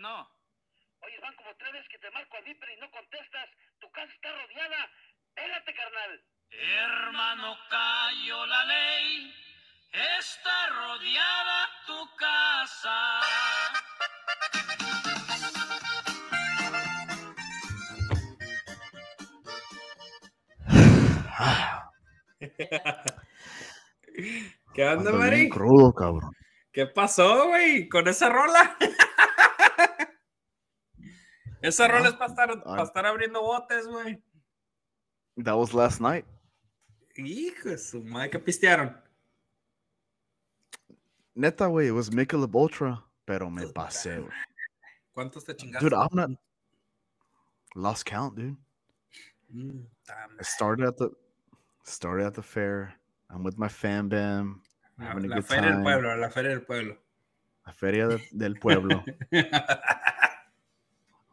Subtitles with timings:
[0.00, 0.30] Bueno.
[1.00, 3.48] Oye, van como tres veces que te marco a Viper y no contestas.
[3.80, 4.88] Tu casa está rodeada.
[5.34, 6.24] Pégate, carnal.
[6.50, 9.34] Hermano, cayó la ley.
[9.90, 13.20] Está rodeada tu casa.
[24.74, 25.48] ¿Qué onda, Mari?
[25.48, 26.30] crudo, cabrón.
[26.72, 27.88] ¿Qué pasó, güey?
[27.88, 28.76] ¿Con esa rola?
[31.68, 34.22] esa rola es para estar, para estar abriendo botes, güey.
[35.42, 36.24] That was last night.
[37.16, 38.96] Hijo de su madre, ¿qué pistearon?
[41.34, 44.32] Neta, güey, it was Michelob Ultra, pero me pasé, güey.
[45.12, 45.84] ¿Cuántos te chingaste?
[45.84, 46.30] Dude, I'm not
[47.74, 48.56] lost count, dude.
[49.52, 49.84] Mm,
[50.40, 51.10] I started at the
[51.84, 52.94] started at the fair.
[53.30, 54.62] I'm with my fam bam.
[54.98, 55.82] La, la feria del time.
[55.82, 56.98] pueblo, la feria del pueblo.
[57.66, 59.04] La feria de- del pueblo.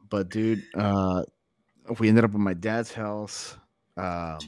[0.10, 1.24] but dude, uh,
[2.00, 3.58] we ended up at my dad's house.
[3.98, 4.40] Um,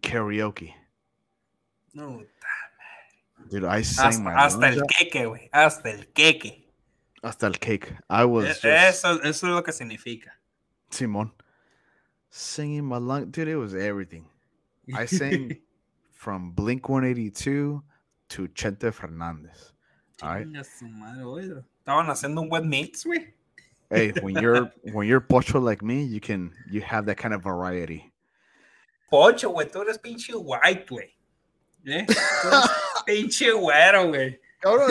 [0.00, 0.72] karaoke.
[1.92, 5.48] No, damn Dude, I sang hasta, my hasta el queque, güey.
[5.52, 6.60] Hasta el queque.
[7.22, 7.92] hasta el cake.
[8.08, 10.30] I was just Eso, eso es lo que significa.
[10.90, 11.30] Simon
[12.30, 13.30] singing my lung.
[13.30, 14.26] Dude, it was everything.
[14.94, 15.56] I sang
[16.12, 17.82] from Blink 182
[18.30, 19.72] to Chente Fernandez.
[20.22, 20.46] All right.
[20.46, 21.64] Chinga su madre, güey.
[21.84, 23.32] Estaban haciendo un wet mix, güey.
[23.90, 27.42] Hey, when you're when you're pocho like me, you can you have that kind of
[27.42, 28.10] variety.
[29.10, 31.10] Pocho, güey, tú eres pinche white, güey.
[31.86, 32.06] ¿Eh?
[33.06, 34.38] Pinche güero, güey.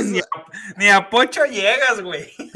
[0.05, 0.23] Ni a,
[0.77, 2.27] ni a Pocho llegas, güey.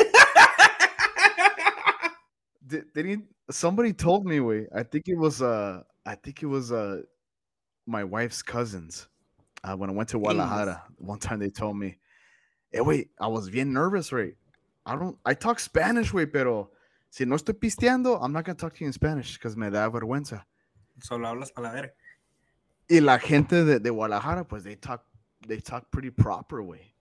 [2.68, 6.72] Did, didn't somebody told me wait i think it was uh i think it was
[6.72, 7.02] uh
[7.86, 9.08] my wife's cousins
[9.64, 11.98] uh, when i went to guadalajara one time they told me
[12.72, 14.36] hey wait i was bien nervous right
[14.86, 16.72] i don't i talk spanish wait pero
[17.10, 19.88] si no estoy pisteando i'm not gonna talk to you in spanish because me da
[19.90, 20.46] vergüenza
[21.02, 21.94] Solo hablas para la verga.
[22.88, 25.04] y la gente de, de guadalajara pues they talk
[25.48, 26.94] they talk pretty proper way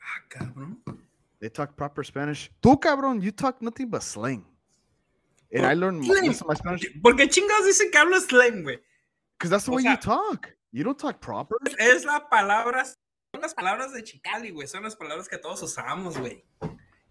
[0.00, 0.78] Ah, cabrón.
[1.40, 4.44] they talk proper spanish tú cabrón you talk nothing but slang
[5.54, 6.26] and i learned Slang.
[6.26, 8.80] most of my spanish ¿Por qué chingados dicen que hablas slang, güey?
[9.38, 10.48] Because that's the O way sea- you talk.
[10.72, 11.56] You don't talk proper.
[11.78, 14.66] Es la palabra, son las palabras de Chicali, güey.
[14.66, 16.42] Son las palabras que todos usamos, güey.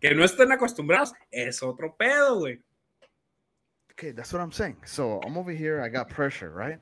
[0.02, 2.60] Que no estén acostumbrados, es otro pedo, güey.
[3.92, 4.78] Okay, that's what I'm saying.
[4.84, 5.80] So I'm over here.
[5.80, 6.80] I got pressure, right?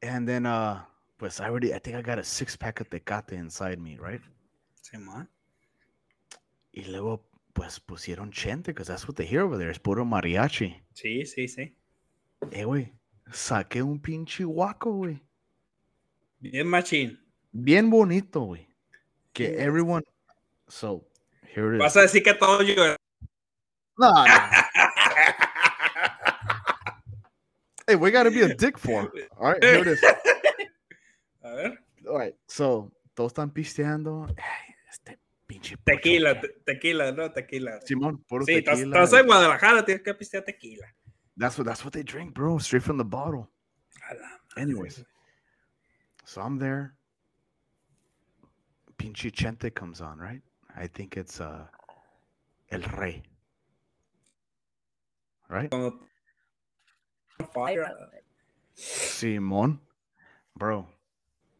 [0.00, 0.82] And then, uh,
[1.18, 4.22] pues I already, I think I got a six pack of tecate inside me, right?
[4.80, 5.28] Sí, man.
[6.72, 7.22] Y luego,
[7.52, 9.70] pues pusieron chente, because that's what they hear over there.
[9.70, 10.74] Es puro mariachi.
[10.94, 11.74] Sí, sí, sí.
[12.50, 12.92] Eh, güey,
[13.30, 15.20] saqué un pinche guaco, güey.
[16.40, 17.18] Bien machín.
[17.52, 18.66] Bien bonito, güey.
[19.34, 20.02] Que everyone.
[20.68, 21.06] So,
[21.54, 21.82] here it is.
[21.82, 22.94] Vas a decir que todo yo.
[23.98, 24.24] No, no.
[27.86, 29.02] hey, we gotta be a dick for.
[29.02, 29.10] 'em.
[29.38, 30.02] All right, here it is.
[31.42, 31.78] A ver.
[32.08, 34.26] All right, so todos están pisteando.
[34.38, 37.80] Ay, este pinche Tequila, que- te- tequila, no, tequila.
[37.84, 39.02] Simón, puro Sí, estás, tequila.
[39.02, 40.86] estás en Guadalajara, tienes que pistear tequila.
[41.36, 42.58] That's what that's what they drink, bro.
[42.58, 43.48] Straight from the bottle.
[44.10, 45.04] A la madre, Anyways,
[46.24, 46.94] so I'm there.
[48.98, 50.42] Pinche chente comes on, right?
[50.76, 51.66] I think it's uh
[52.70, 53.22] El Rey.
[55.48, 55.72] Right?
[57.52, 57.86] Fire.
[58.76, 59.80] Simón.
[60.54, 60.86] Bro.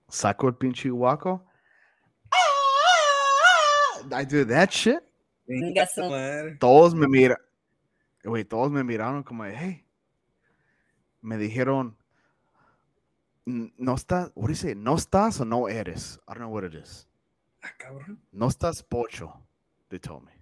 [0.09, 1.43] Saco el pinche guaco.
[4.13, 5.03] I do that shit.
[5.49, 5.87] Chinga
[6.59, 7.39] todos me miran,
[8.25, 9.87] güey, todos me miraron como, de, hey,
[11.23, 11.97] me dijeron,
[13.45, 16.65] no estás, what do you say, no estás o no eres, I don't know what
[16.65, 17.06] it is,
[17.67, 18.19] Ah, cabrón.
[18.33, 19.33] no estás pocho,
[19.89, 20.33] they told me,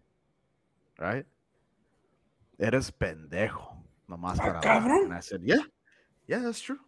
[0.98, 1.24] right,
[2.58, 3.76] eres pendejo,
[4.08, 5.04] nomás Ah, para cabrón.
[5.06, 5.62] and I said, yeah,
[6.26, 6.78] yeah, that's true,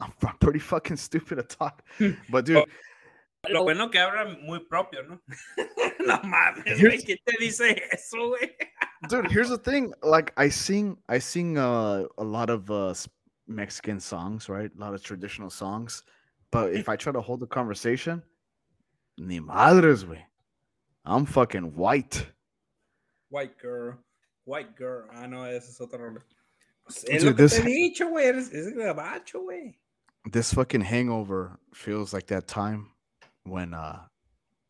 [0.00, 1.82] I'm, I'm pretty fucking stupid to talk,
[2.30, 2.64] but dude.
[3.50, 5.18] Lo bueno que habla muy propio, ¿no?
[6.06, 6.76] no mames, güey.
[6.78, 8.50] Here's- ¿Quién te dice eso, güey?
[9.08, 12.94] dude here's the thing like i sing i sing uh, a lot of uh
[13.48, 16.04] mexican songs right a lot of traditional songs
[16.52, 18.22] but if i try to hold a conversation
[19.18, 20.24] ni madres güey.
[21.04, 22.26] i'm fucking white
[23.30, 23.94] White girl.
[24.44, 25.08] White girl.
[25.10, 26.22] Ah, no, ese es otro.
[26.84, 28.26] Pues es Dude, lo que this- te he dicho, güey.
[28.28, 29.78] Es gabacho, güey.
[30.30, 32.90] this fucking hangover feels like that time
[33.44, 34.00] when uh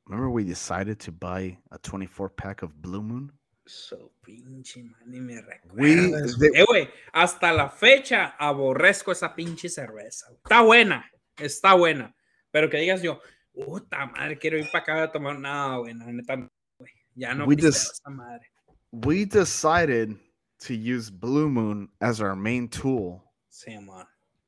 [0.07, 3.33] remember we decided to buy a 24 pack of blue moon
[3.67, 5.35] So pinche man, ni me
[5.75, 6.39] We- recuerdas.
[6.39, 10.27] they- Eh, güey, hasta la fecha aborrezco esa pinche cerveza.
[10.33, 11.05] Está buena,
[11.37, 12.15] está buena.
[12.53, 13.21] Pero que digas yo,
[13.55, 15.39] puta madre, quiero ir para acá a tomar.
[15.39, 16.37] No, güey, la neta,
[16.79, 16.91] güey.
[17.15, 18.47] Ya no We just- esa madre.
[18.93, 20.17] we decided
[20.61, 23.77] to use Blue Moon as our main tool Sí,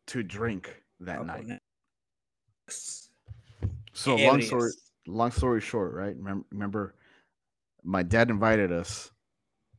[0.07, 1.61] to drink that a night.
[3.93, 4.71] So long story,
[5.07, 6.17] long story short, right?
[6.17, 6.95] Remember, remember,
[7.83, 9.11] my dad invited us.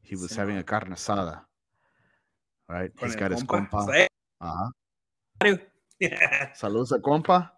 [0.01, 0.65] He was having a Simón.
[0.67, 1.41] carne asada,
[2.69, 2.95] right?
[2.95, 3.69] Con He's got his compa.
[3.69, 3.87] compa.
[3.87, 4.07] Sí.
[4.41, 4.71] Uh-huh.
[6.55, 7.51] Saludos a compa.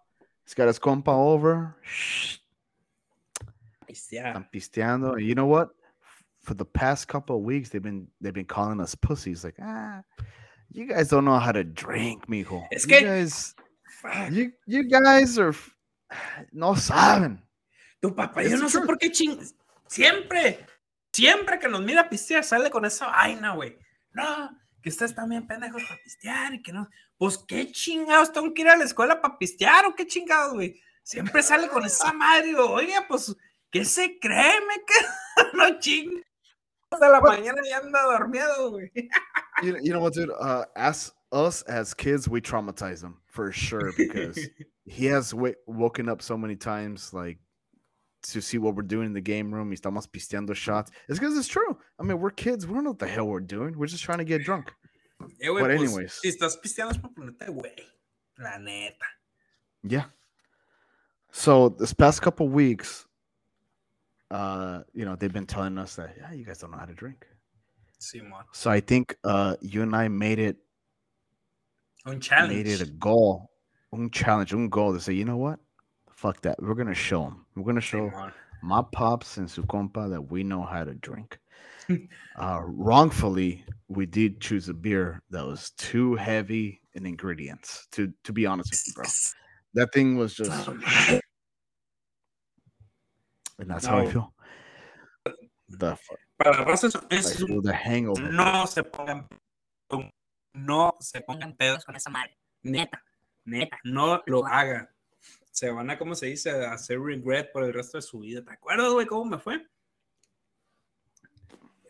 [0.48, 1.76] He's got his compa over.
[1.82, 2.38] Shh,
[3.86, 4.34] Pistear.
[4.34, 5.12] I'm pisteando.
[5.12, 5.68] And you know what?
[6.40, 9.44] For the past couple of weeks, they've been they've been calling us pussies.
[9.44, 10.00] Like, ah,
[10.72, 12.66] you guys don't know how to drink, mijo.
[12.72, 13.54] Es you que- guys,
[14.00, 14.32] Fuck.
[14.32, 15.54] you you guys are
[16.50, 17.40] no saben.
[18.00, 19.38] Tu papá, yo no sé por qué ching...
[19.86, 20.64] Siempre,
[21.12, 23.76] siempre que nos mira pistear, sale con esa vaina, güey.
[24.14, 24.48] No,
[24.82, 26.88] que ustedes también pendejos para pistear y que no.
[27.16, 30.80] Pues qué chingados, tengo que ir a la escuela para pistear o qué chingados, güey.
[31.02, 33.34] Siempre sale con esa madre, digo, oye, pues,
[33.70, 34.94] ¿qué se cree, me que
[35.56, 36.22] no ching.
[36.90, 38.90] Hasta la mañana ya anda dormido, güey.
[39.62, 40.30] You, you know what, dude?
[40.30, 44.38] Uh, as us as kids, we traumatize him for sure because
[44.86, 47.38] he has w- woken up so many times, like
[48.32, 49.70] to see what we're doing in the game room.
[49.70, 50.90] He's estamos pisteando shots.
[51.08, 51.78] It's because it's true.
[51.98, 52.66] I mean, we're kids.
[52.66, 53.76] We don't know what the hell we're doing.
[53.78, 54.72] We're just trying to get drunk.
[55.42, 56.12] Eh, güey, But pues, anyways.
[56.22, 57.78] si estás pisteando es para ponerte, güey.
[58.38, 59.04] La neta.
[59.82, 60.04] Yeah.
[61.32, 63.04] So this past couple weeks,
[64.30, 66.94] uh, you know, they've been telling us that yeah, you guys don't know how to
[66.94, 67.26] drink.
[68.00, 68.44] Simón.
[68.52, 70.56] So I think uh, you and I made it
[72.06, 72.54] Un challenge.
[72.54, 73.50] made it a goal,
[73.92, 75.58] un challenge, un goal to say, you know what?
[76.18, 76.60] Fuck that.
[76.60, 77.46] We're gonna show them.
[77.54, 78.10] We're gonna show
[78.60, 81.38] my pops and su compa that we know how to drink.
[82.36, 87.86] uh, wrongfully, we did choose a beer that was too heavy in ingredients.
[87.92, 89.04] To to be honest with you, bro,
[89.74, 90.66] that thing was just,
[93.60, 94.34] and that's how I feel.
[95.68, 98.32] The fuck, Para la raza es, I the hangover.
[98.32, 99.24] no se pongan
[100.54, 102.36] no se pongan pedos con esa madre.
[102.64, 102.98] Neta,
[103.46, 104.88] neta, no lo hagan.
[105.58, 106.50] Se van a, ¿cómo se dice?
[106.52, 108.44] A hacer regret por el resto de su vida.
[108.44, 109.66] ¿Te acuerdas, güey, cómo me fue?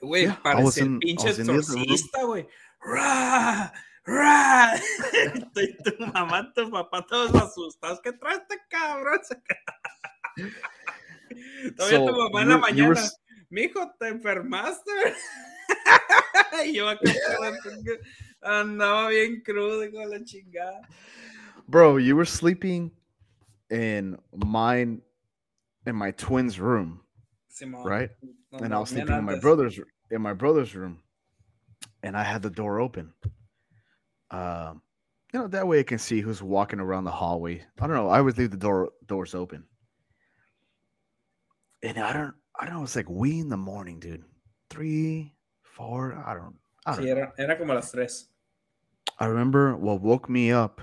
[0.01, 2.49] Güey, Yeah, parecía el pinche exorcista, güey.
[2.81, 3.71] ¡Ra!
[4.07, 4.73] ¡Ra!
[5.53, 8.01] Tú y tu mamá, tu papá, todos asustados.
[8.01, 9.21] ¿Qué traes este cabrón?
[11.77, 13.01] Todavía So, tu mamá en la were- were mañana.
[13.01, 13.17] s-
[13.51, 14.91] Mijo, ¿te enfermaste?
[16.65, 17.03] y yo acá
[18.41, 20.81] andaba bien crudo con la chingada.
[21.67, 22.91] Bro, you were sleeping
[23.71, 25.03] in mine,
[25.87, 27.01] in my twins' room,
[27.85, 28.11] right?
[28.53, 29.79] and I was sleeping in my brother's
[30.11, 31.01] in my brother's room,
[32.03, 33.13] and I had the door open.
[34.31, 34.83] Um,
[35.33, 37.63] you know that way I can see who's walking around the hallway.
[37.81, 38.09] I don't know.
[38.09, 39.65] I always leave the door doors open,
[41.83, 42.35] and I don't.
[42.61, 42.83] I don't know.
[42.83, 44.25] It's like we in the morning, dude.
[44.71, 46.23] Three, four.
[46.27, 46.57] I don't.
[46.87, 47.05] I don't.
[47.05, 48.29] Sí, era, era como las tres.
[49.21, 50.81] I remember what woke me up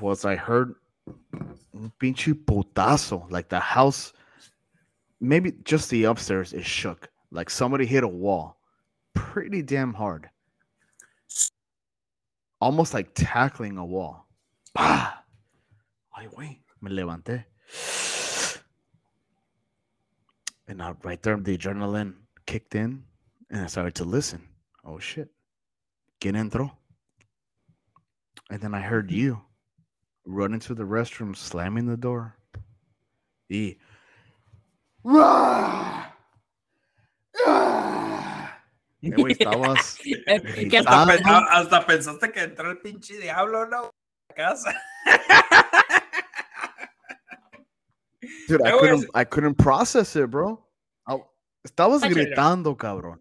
[0.00, 0.74] was I heard
[1.06, 2.34] un pinche.
[3.30, 4.12] Like the house,
[5.20, 7.08] maybe just the upstairs is shook.
[7.30, 8.58] Like somebody hit a wall
[9.14, 10.28] pretty damn hard.
[12.60, 14.26] Almost like tackling a wall.
[14.74, 15.12] Bah!
[16.16, 17.44] Ay, güey, me levanté.
[20.66, 22.14] And I, right there, the adrenaline
[22.46, 23.04] kicked in
[23.50, 24.42] and I started to listen.
[24.84, 25.28] Oh shit.
[26.20, 26.70] ¿Quién entró?
[28.50, 29.42] And then I heard you
[30.24, 32.34] run into the restroom, slamming the door.
[33.50, 33.76] Y.
[35.04, 36.10] ¡Rah!
[39.02, 39.98] Güey, estabas.
[40.02, 43.90] Que hasta, pe- a- hasta pensaste que entró el pinche diablo, ¿no?
[44.30, 44.74] A casa.
[48.48, 50.66] Dude, I couldn't, I couldn't process it, bro.
[51.06, 51.22] I-
[51.64, 53.20] estabas gritando, cabrón.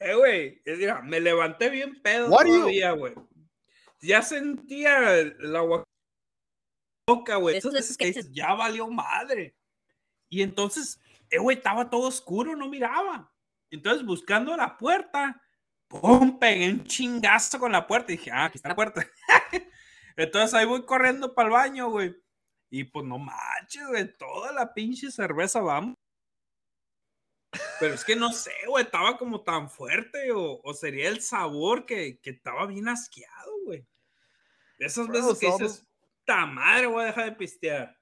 [0.00, 0.62] Eh, güey,
[1.04, 3.14] me levanté bien pedo What you- todavía, güey.
[4.00, 5.00] Ya sentía
[5.38, 5.84] la agua-
[7.08, 7.56] boca, güey.
[7.56, 9.56] Esas veces que dices, ya valió madre.
[10.28, 11.00] Y entonces,
[11.30, 13.32] eh, güey, estaba todo oscuro, no miraba.
[13.70, 15.42] Entonces, buscando la puerta,
[15.88, 18.12] pum, pegué un chingazo con la puerta.
[18.12, 19.06] Y dije, ah, aquí está la puerta.
[20.16, 22.14] entonces ahí voy corriendo para el baño, güey.
[22.70, 25.94] Y pues no manches, güey, toda la pinche cerveza, vamos.
[27.80, 31.86] Pero es que no sé, güey, estaba como tan fuerte o, o sería el sabor
[31.86, 33.86] que, que estaba bien asqueado, güey.
[34.78, 35.87] Esas Bro, veces que so dices,
[36.28, 37.96] ta madre, voy a dejar de pistear.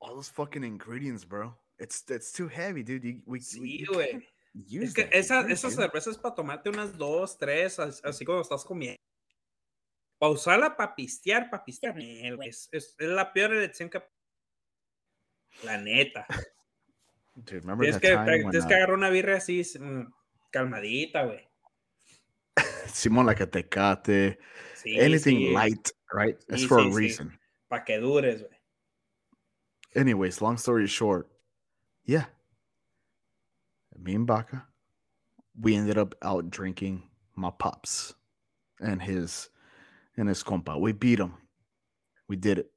[0.00, 1.56] All those fucking ingredients, bro.
[1.78, 3.04] It's it's too heavy, dude.
[3.04, 4.10] You, we, we- Sí, güey.
[4.10, 8.04] can't Es use que esa, drink, esas cervezas es para tomarte unas dos, tres, as-
[8.04, 8.98] así como estás comiendo.
[10.18, 14.02] Para usarla para pistear, para pistear, güey, es, es- es la peor elección que.
[15.62, 16.26] La neta.
[17.34, 20.12] Dude, remember Tienes that que, time when tienes que uh, agarrar una birria así, mm,
[20.50, 21.47] calmadita, güey.
[22.88, 24.36] Simon like a tecate,
[24.74, 26.36] Sí, anything sí, light, right?
[26.48, 26.96] It's for sí, a sí.
[26.96, 27.38] reason.
[27.68, 28.58] Para que dures, güey.
[29.96, 31.28] Anyways, long story short,
[32.04, 32.26] yeah.
[33.98, 34.64] Me and Baca,
[35.60, 37.02] we ended up out drinking
[37.34, 38.14] my pops
[38.80, 39.48] and his
[40.16, 40.78] and his compa.
[40.78, 41.34] We beat him.
[42.28, 42.70] We did it.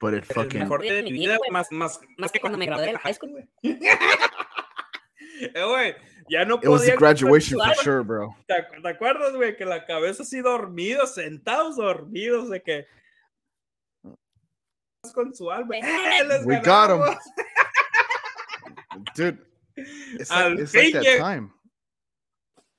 [0.00, 0.68] But it El fucking
[6.28, 8.34] ya no it was the podía graduation for consensuar, sure, bro.
[8.48, 9.56] ¿Te, acu- te acuerdas, güey?
[9.56, 12.86] Que la cabeza así dormidos, sentados dormidos, de que.
[15.14, 15.76] Con su alma.
[15.76, 16.98] ¡Eh, les We got 'em.
[17.00, 17.18] ganamos!
[19.14, 19.38] Dude,
[19.76, 21.50] it's Al like, it's like fin that lleg- time.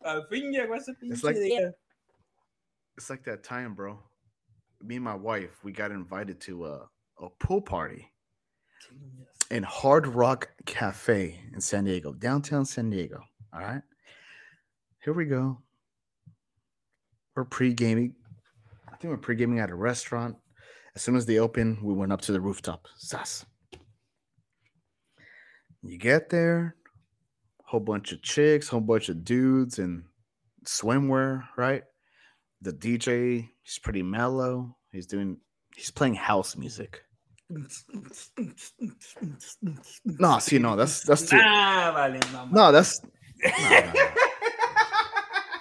[0.04, 1.74] Al fin llegó ese pinche like- día.
[2.98, 4.00] It's like that time, bro.
[4.82, 6.88] Me and my wife, we got invited to a,
[7.22, 8.10] a pool party
[9.52, 13.20] in Hard Rock Cafe in San Diego, downtown San Diego.
[13.56, 13.82] All right.
[15.04, 15.60] Here we go.
[17.36, 18.16] We're pre gaming.
[18.92, 20.36] I think we're pre gaming at a restaurant.
[20.94, 22.88] As soon as they open, we went up to the rooftop.
[22.98, 23.46] Sas.
[25.84, 26.76] You get there,
[27.64, 30.04] whole bunch of chicks, whole bunch of dudes in
[30.66, 31.84] swimwear, right?
[32.62, 34.76] The DJ, he's pretty mellow.
[34.92, 35.38] He's doing,
[35.76, 37.04] he's playing house music.
[40.06, 41.38] No, see, no, that's that's too.
[41.38, 42.20] Nah, madre.
[42.52, 43.02] No, that's.
[43.46, 43.94] No.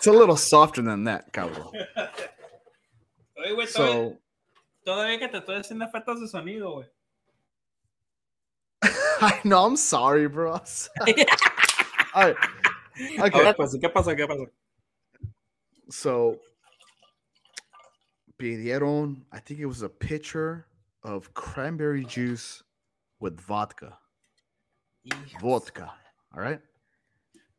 [0.04, 1.72] It's a little softer than that, cabrón.
[3.38, 4.18] Oye, güey, So,
[4.84, 6.86] todavía que te estoy haciendo efectos de sonido, güey.
[9.22, 10.56] I know, I'm sorry, bro.
[10.56, 11.24] I'm sorry.
[12.14, 12.36] All right.
[13.18, 13.44] Okay.
[13.44, 14.14] ver, pues, ¿qué pasa?
[14.14, 14.44] ¿Qué pasa?
[15.88, 16.38] So,
[18.38, 20.66] pidieron, I think it was a pitcher
[21.02, 22.62] of cranberry juice
[23.20, 23.96] with vodka.
[25.40, 25.94] Vodka.
[26.36, 26.60] All right.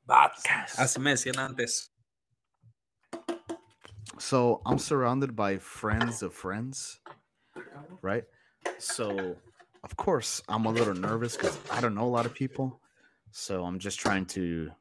[0.07, 1.89] Así me decían antes.
[4.17, 6.99] So I'm surrounded by friends of friends,
[8.01, 8.23] right?
[8.79, 9.35] So
[9.83, 12.79] of course I'm a little nervous because I don't know a lot of people.
[13.31, 14.71] So I'm just trying to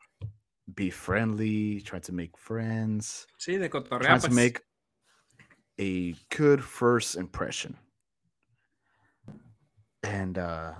[0.74, 4.60] be friendly, try to make friends, Sí, de cotorrear, trying to make
[5.80, 7.76] a good first impression.
[10.02, 10.72] And uh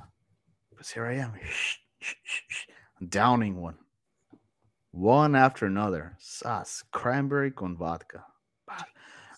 [0.77, 1.33] but here I am.
[3.09, 3.77] Downing one.
[4.95, 6.15] One after another.
[6.21, 8.25] Sas, cranberry con vodka.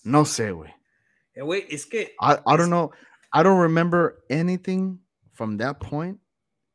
[0.04, 0.70] No sé, güey.
[1.34, 2.92] Eh, güey, es que I, I don't know.
[3.32, 4.98] I don't remember anything
[5.32, 6.18] from that point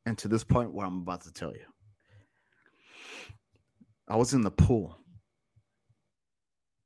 [0.08, 1.66] and to this point what I'm about to tell you.
[4.10, 4.98] I was in the pool,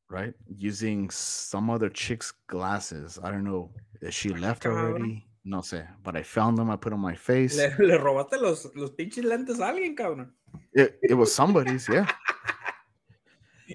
[0.10, 0.34] right?
[0.48, 3.18] Using some other chick's glasses.
[3.24, 3.72] I don't know
[4.02, 5.26] if she left already.
[5.46, 5.88] No sé.
[6.04, 6.72] But I found them.
[6.72, 7.56] I put on my face.
[7.56, 10.32] le, le robaste los, los pinches lentes a alguien, cabrón.
[10.74, 12.12] It, it was somebody's, yeah.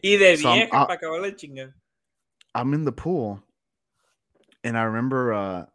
[0.02, 1.72] Y de So, vieja para acabar la chinga.
[2.54, 3.40] I'm in the pool,
[4.64, 5.66] and I remember uh,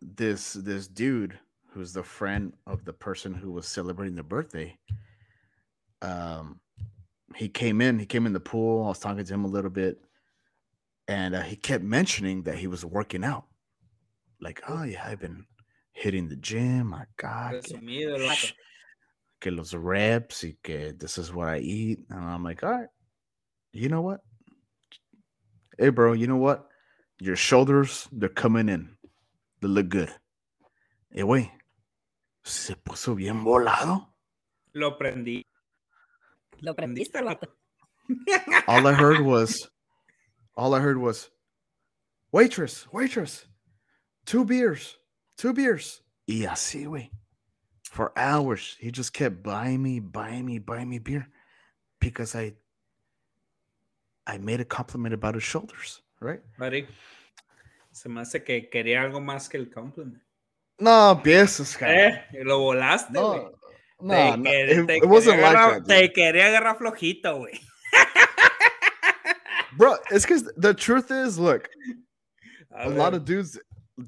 [0.00, 1.38] this this dude
[1.70, 4.76] who's the friend of the person who was celebrating their birthday.
[6.00, 6.60] Um,
[7.34, 7.98] he came in.
[7.98, 8.84] He came in the pool.
[8.84, 10.00] I was talking to him a little bit,
[11.08, 13.44] and uh, he kept mentioning that he was working out.
[14.40, 15.44] Like, oh yeah, I've been
[15.92, 16.88] hitting the gym.
[16.88, 18.52] My God, que, Resumido, el vato.
[19.40, 22.00] que los reps y que this is what I eat.
[22.10, 22.88] And I'm like, all right,
[23.72, 24.20] you know what?
[25.78, 26.66] Hey, bro, you know what?
[27.20, 28.90] Your shoulders, they're coming in.
[29.60, 30.10] They look good.
[31.12, 31.50] Hey, güey,
[32.44, 34.06] se puso bien volado.
[34.74, 35.42] Lo prendí.
[36.60, 37.46] Lo Prendiste prendiste, el vato.
[38.08, 38.62] vato.
[38.68, 39.68] All I heard was,
[40.56, 41.28] all I heard was,
[42.32, 43.46] waitress, waitress,
[44.28, 44.98] two beers,
[45.38, 46.02] two beers.
[46.26, 47.10] Y así, güey.
[47.90, 51.26] For hours, he just kept buying me, buying me, buying me beer
[52.00, 52.52] because I,
[54.26, 56.40] I made a compliment about his shoulders, right?
[56.58, 56.86] Buddy.
[57.92, 60.18] se me hace que quería algo más que el compliment.
[60.78, 62.12] No, piensas, cabrón.
[62.34, 63.48] Eh, lo volaste, güey.
[64.00, 65.86] No, Te no, no, quer- it, te it wasn't quería like agarrar- that.
[65.88, 66.12] Te dude.
[66.12, 67.60] quería agarrar flojito, güey.
[69.76, 71.68] Bro, it's because the truth is, look,
[72.76, 73.58] a lot of dudes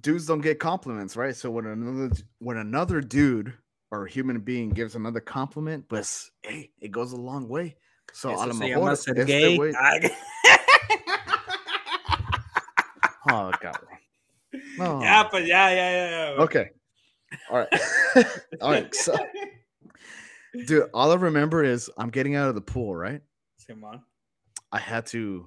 [0.00, 1.34] dudes don't get compliments, right?
[1.34, 3.52] So when another when another dude
[3.90, 6.08] or human being gives another compliment, but
[6.42, 7.76] hey, it goes a long way.
[8.12, 9.58] So a Eso lo se mejor este gay.
[9.58, 10.10] Ay,
[13.30, 13.78] oh god.
[14.78, 15.02] No.
[15.02, 16.10] Ya, pues ya, ya, ya.
[16.10, 16.42] ya.
[16.42, 16.70] Okay.
[17.50, 17.80] All right.
[18.60, 18.94] all right.
[18.94, 19.14] So
[20.66, 23.20] dude, all I remember is I'm getting out of the pool, right?
[23.60, 24.02] Simón.
[24.72, 25.46] I had to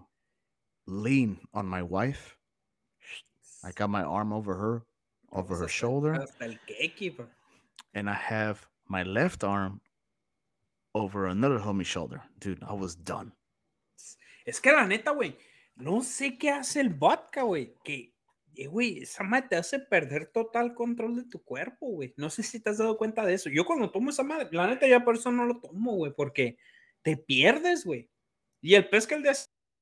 [0.88, 2.38] lean on my wife.
[3.64, 4.84] I got my arm over her,
[5.32, 6.14] over her Hasta- shoulder.
[6.16, 6.32] Pues.
[7.94, 9.80] and I have my left arm
[10.94, 12.22] over another homie's shoulder.
[12.40, 13.32] Dude, I was done.
[14.46, 15.38] Es que la neta, güey,
[15.76, 18.14] no sé qué hace el vodka, güey, que,
[18.56, 22.14] eh, güey, esa madre te hace perder total control de tu cuerpo, güey.
[22.18, 23.50] No sé si te has dado cuenta de eso.
[23.50, 26.58] Yo cuando tomo esa madre, la neta ya por eso no lo tomo, güey, porque
[27.02, 28.10] te pierdes, güey.
[28.62, 29.36] Y el pez que el de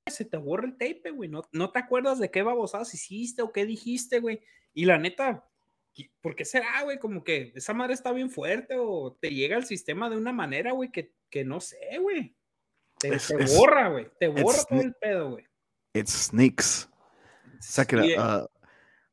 [0.10, 1.29] se te borra el tape, güey.
[1.29, 4.41] No, no te acuerdas de qué babosadas hiciste o qué dijiste, güey.
[4.74, 5.48] Y la neta,
[5.93, 6.98] ¿qué- ¿por qué será, güey?
[7.00, 10.72] Como que esa madre está bien fuerte o te llega al sistema de una manera,
[10.72, 12.36] güey, que, que no sé, güey.
[13.00, 13.17] Te,
[13.58, 14.10] borra, güey.
[14.20, 15.46] Te borra todo el pedo, güey.
[15.93, 16.89] It sneaks.
[17.55, 18.50] It's like Sí, a, a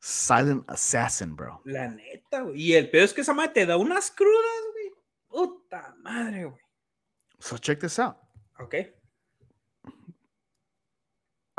[0.00, 1.60] silent assassin, bro.
[1.64, 2.60] La neta, güey.
[2.62, 4.92] Y el pedo es que esa madre te da unas crudas, güey.
[5.28, 6.60] Puta madre, güey.
[7.38, 8.16] So check this out.
[8.58, 8.74] Ok,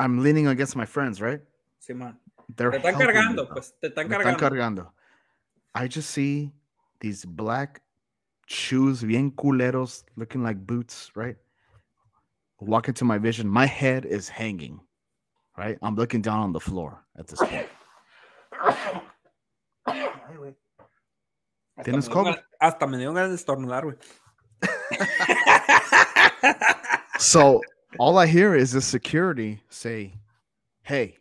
[0.00, 1.40] I'm leaning against my friends, right?
[1.86, 2.16] Simón.
[2.56, 3.54] They're Te están me, cargando, bro.
[3.54, 3.72] pues.
[3.80, 4.86] Te están Me están cargando.
[4.86, 4.92] cargando.
[5.74, 6.52] I just see
[7.00, 7.80] these black
[8.48, 11.36] shoes, bien culeros, looking like boots, right?
[12.60, 13.48] Walk into my vision.
[13.48, 14.80] My head is hanging,
[15.56, 15.78] right?
[15.82, 17.68] I'm looking down on the floor at this point.
[19.86, 20.54] Ay, güey.
[21.76, 22.36] Hasta ¿Tienes me dio?
[22.60, 23.96] Hasta me dio ganas de estornudar, güey.
[27.18, 27.60] So
[27.98, 30.14] all I hear is the security say,
[30.82, 31.18] "Hey,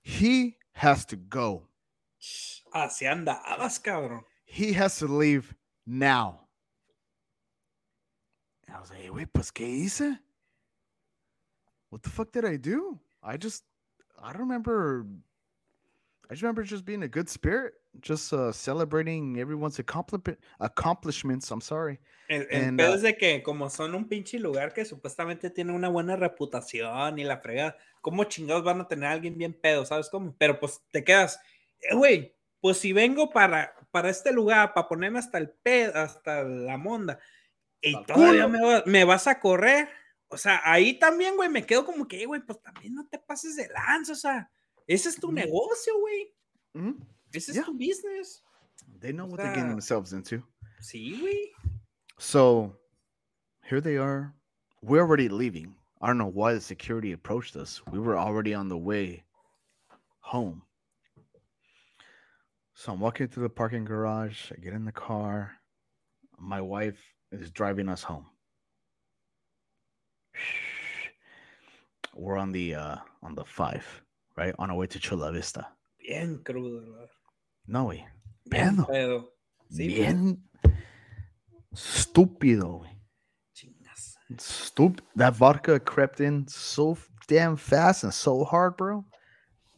[0.00, 1.68] he has to go.
[2.74, 4.22] Así andabas, cabrón.
[4.44, 5.54] He has to leave
[5.86, 6.40] now."
[8.66, 10.18] And I was like, "Wait, pues qué hice?
[11.90, 12.98] What the fuck did I do?
[13.22, 13.64] I just,
[14.22, 15.06] I don't remember.
[16.30, 21.50] I just remember just being a good spirit, just uh, celebrating everyone's accomplishment, accomplishments.
[21.50, 21.98] I'm sorry.
[22.28, 25.50] El, el And, pedo uh, es de que como son un pinche lugar que supuestamente
[25.50, 29.54] tiene una buena reputación y la fregada, ¿cómo chingados van a tener a alguien bien
[29.54, 29.84] pedo?
[29.86, 30.34] ¿Sabes cómo?
[30.38, 31.40] Pero pues te quedas,
[31.80, 36.42] eh, güey, pues si vengo para, para este lugar, para ponerme hasta el pedo, hasta
[36.44, 37.18] la monda,
[37.80, 39.88] y todavía me, va- me vas a correr,
[40.28, 43.18] o sea, ahí también, güey, me quedo como que, "Eh, güey, pues también no te
[43.18, 44.50] pases de lanza, o sea,
[44.86, 46.34] ese es tu negocio, güey,
[46.74, 46.98] Mhm.
[47.34, 47.64] Ese is Yeah.
[47.76, 48.42] business.
[49.00, 50.42] They know what they're getting themselves into.
[50.82, 51.52] Güey.
[52.18, 52.76] So
[53.64, 54.34] here they are.
[54.82, 55.74] We're already leaving.
[56.00, 57.82] I don't know why the security approached us.
[57.86, 59.24] We were already on the way
[60.20, 60.62] home.
[62.74, 64.52] So I'm walking through the parking garage.
[64.52, 65.58] I get in the car.
[66.38, 67.00] My wife
[67.32, 68.26] is driving us home.
[72.14, 73.84] We're on the uh on the five,
[74.36, 74.54] right?
[74.58, 75.66] On our way to Chula Vista.
[75.98, 77.08] Bien crudo.
[77.68, 77.90] No.
[77.90, 78.06] Bien
[78.50, 78.86] Pedo.
[78.86, 79.34] pedo.
[79.70, 79.98] Sí, pues.
[79.98, 80.42] Bien
[81.70, 82.90] estúpido, güey.
[83.52, 84.16] Chingas.
[84.38, 85.04] Stupid.
[85.14, 86.96] That vodka crept in so
[87.28, 89.04] damn fast and so hard, bro.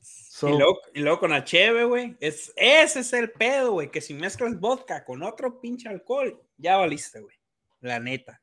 [0.01, 2.17] So y, luego, y luego con la cheve, güey.
[2.21, 3.91] Es, ese es el pedo, güey.
[3.91, 7.37] Que si mezclas vodka con otro pinche alcohol, ya valiste, güey.
[7.81, 8.41] La neta.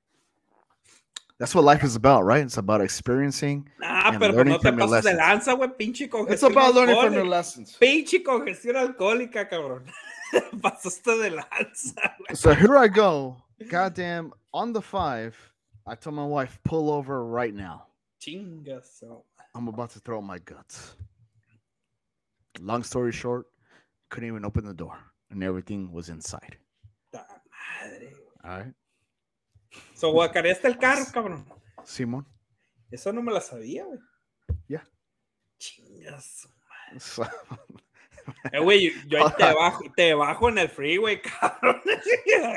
[1.40, 2.44] That's what life is about, right?
[2.44, 3.70] It's about experiencing.
[3.84, 5.48] Ah, And pero learning no te from your pases de lessons.
[5.48, 5.78] lanza, güey.
[5.78, 6.32] Pinche congestión.
[6.34, 7.78] It's about learning from your lessons.
[7.80, 9.86] Pinche congestión alcohólica, cabrón.
[10.62, 11.94] Pasaste de lanza.
[12.34, 13.38] So here I go.
[13.70, 15.36] Goddamn, on the five.
[15.86, 17.86] I told my wife, pull over right now.
[18.22, 19.04] Chingas.
[19.56, 20.96] I'm about to throw my guts.
[22.60, 23.46] Long story short,
[24.10, 24.98] couldn't even open the door,
[25.32, 26.58] and everything was inside.
[27.14, 27.22] All
[28.44, 28.74] right,
[29.98, 31.46] So, guacareaste el carro, cabrón.
[31.84, 32.24] Simon.
[32.92, 34.00] Eso no me la sabía, güey.
[34.68, 34.88] Ya.
[35.58, 36.48] Chingas.
[37.00, 37.24] So,
[38.52, 41.82] Eh, güey, yo- ahí te bajo, te bajo en el freeway, cabrón.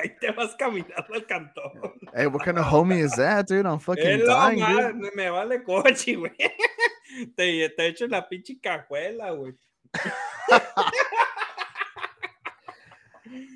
[0.02, 1.72] Ahí te vas caminando al cantón.
[2.12, 3.64] hey, what kind of homie is that, dude?
[3.66, 4.64] I'm fucking Es dying,
[5.00, 5.10] dude.
[5.14, 6.34] me vale coche, güey.
[7.36, 9.54] Te, te echo la pinche cajuela, güey.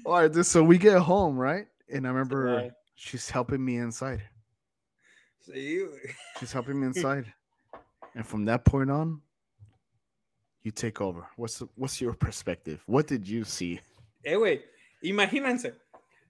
[0.07, 0.47] All right, dude.
[0.47, 1.67] So we get home, right?
[1.93, 2.71] And I remember.
[2.95, 4.23] She's helping me inside.
[5.41, 6.15] Sí, güey.
[6.41, 7.33] She's helping me inside.
[8.15, 9.21] and from that point on,
[10.63, 11.27] you take over.
[11.37, 12.83] What's what's your perspective?
[12.87, 13.81] What did you see?
[14.25, 14.63] Eh, güey,
[15.03, 15.75] imagínense.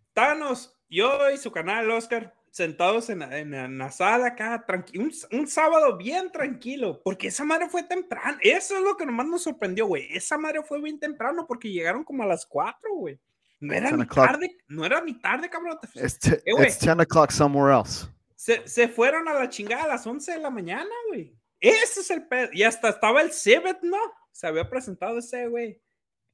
[0.09, 4.65] Estábamos, yo y su canal, Oscar, sentados en, la- en, la- en la sala acá,
[4.67, 8.39] tranqui- un, un sábado bien tranquilo, porque esa madre fue temprano.
[8.43, 10.09] Eso es lo que nomás nos sorprendió, güey.
[10.17, 13.21] Esa madre fue bien temprano porque llegaron como a las 4, güey.
[13.67, 15.79] No era 10 ni tarde, no era ni tarde, cabrón.
[15.95, 16.67] It's, Eh, güey.
[16.69, 18.07] it's 10 o'clock somewhere else.
[18.37, 21.35] Se, se fueron a la chingada a las 11 de la mañana, güey.
[21.61, 22.51] Ese es el pedo.
[22.53, 23.97] Y hasta estaba el Civet, ¿no?
[24.33, 25.81] Se había presentado ese, güey.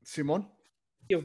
[0.03, 0.51] Simón?
[1.09, 1.21] Yo.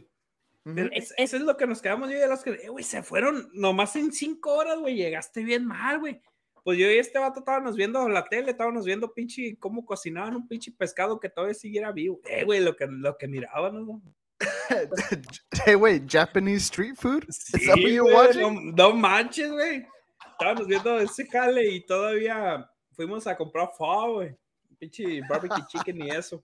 [0.64, 2.84] Pero es- eso es lo que nos quedamos yo y de los que, eh, güey,
[2.84, 6.22] se fueron nomás en cinco horas, güey, llegaste bien mal, güey.
[6.64, 10.48] Pues yo y este vato estábamos viendo la tele, estábamos viendo pinche cómo cocinaban un
[10.48, 12.20] pinche pescado que todavía siguiera vivo.
[12.26, 14.16] Eh, güey, lo que, lo que mirábamos, ¿no?
[15.66, 17.26] hey, wait, Japanese street food?
[17.30, 18.76] Is that what you're güey, watching?
[18.76, 19.86] No, no manches, güey.
[20.32, 24.36] Estábamos viendo ese jale y todavía fuimos a comprar pho, güey.
[24.78, 26.44] Pinche barbecue chicken y eso.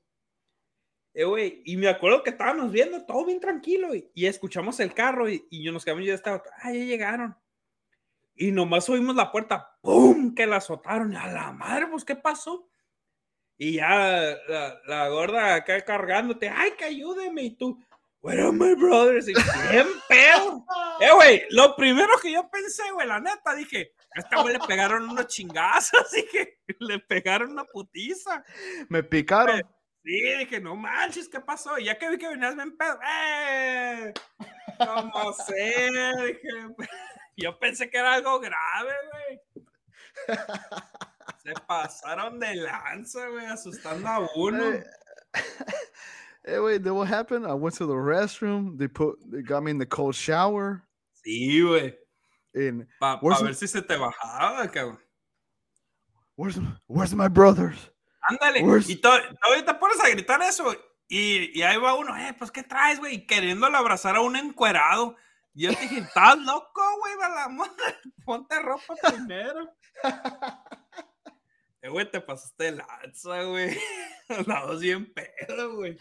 [1.13, 4.93] Eh, güey, y me acuerdo que estábamos viendo todo bien tranquilo güey, y escuchamos el
[4.93, 7.36] carro y, y yo nos quedamos y ya estaba, ah, ya llegaron.
[8.36, 10.34] Y nomás oímos la puerta, ¡pum!
[10.34, 11.12] que la azotaron.
[11.13, 12.70] Y a la madre, pues, ¿qué pasó?
[13.63, 17.43] Y ya la, la gorda acá cargándote, ¡ay, que ayúdeme!
[17.43, 17.78] Y tú,
[18.24, 19.28] Where are my brothers?
[19.28, 19.34] Y
[19.69, 20.65] bien pedo.
[21.02, 24.60] Eh, güey, lo primero que yo pensé, güey, la neta, dije, a esta güey le
[24.67, 28.43] pegaron unos chingazos, dije, le pegaron una putiza.
[28.88, 29.63] Me picaron.
[30.04, 31.80] Sí, dije, no manches, ¿qué pasó?
[31.80, 34.13] Y ya que vi que venías bien pedo, ¡eh!
[34.78, 35.89] ¿Cómo sé?
[36.17, 36.67] Dije,
[37.38, 39.41] yo pensé que era algo grave, güey.
[41.43, 44.63] Se pasaron de lanza, güey, asustando a uno.
[44.71, 44.84] Hey,
[46.45, 47.45] hey, wait, then what happened?
[47.47, 48.77] I went to the restroom.
[48.77, 50.84] They put, they got me in the cold shower.
[51.25, 51.95] Sí, güey.
[52.54, 54.99] And Para Where's ver si se te bajaba, cabrón.
[56.36, 57.89] where's where's my brothers?
[58.30, 58.62] Ándale.
[58.63, 59.10] Where's- Y to-
[59.41, 60.75] todavía te pones a gritar eso.
[61.08, 63.25] Y, y ahí va uno, eh, pues, ¿qué traes, güey?
[63.25, 65.15] Queriéndole abrazar a un encuerado.
[65.54, 67.15] Y yo te dije, ¿estás loco, güey?
[67.17, 67.69] Balamón?
[68.25, 69.69] Ponte ropa primero.
[71.81, 73.77] Eh, güey, te pasaste de lanza, güey.
[74.79, 75.97] Bien pedo, güey.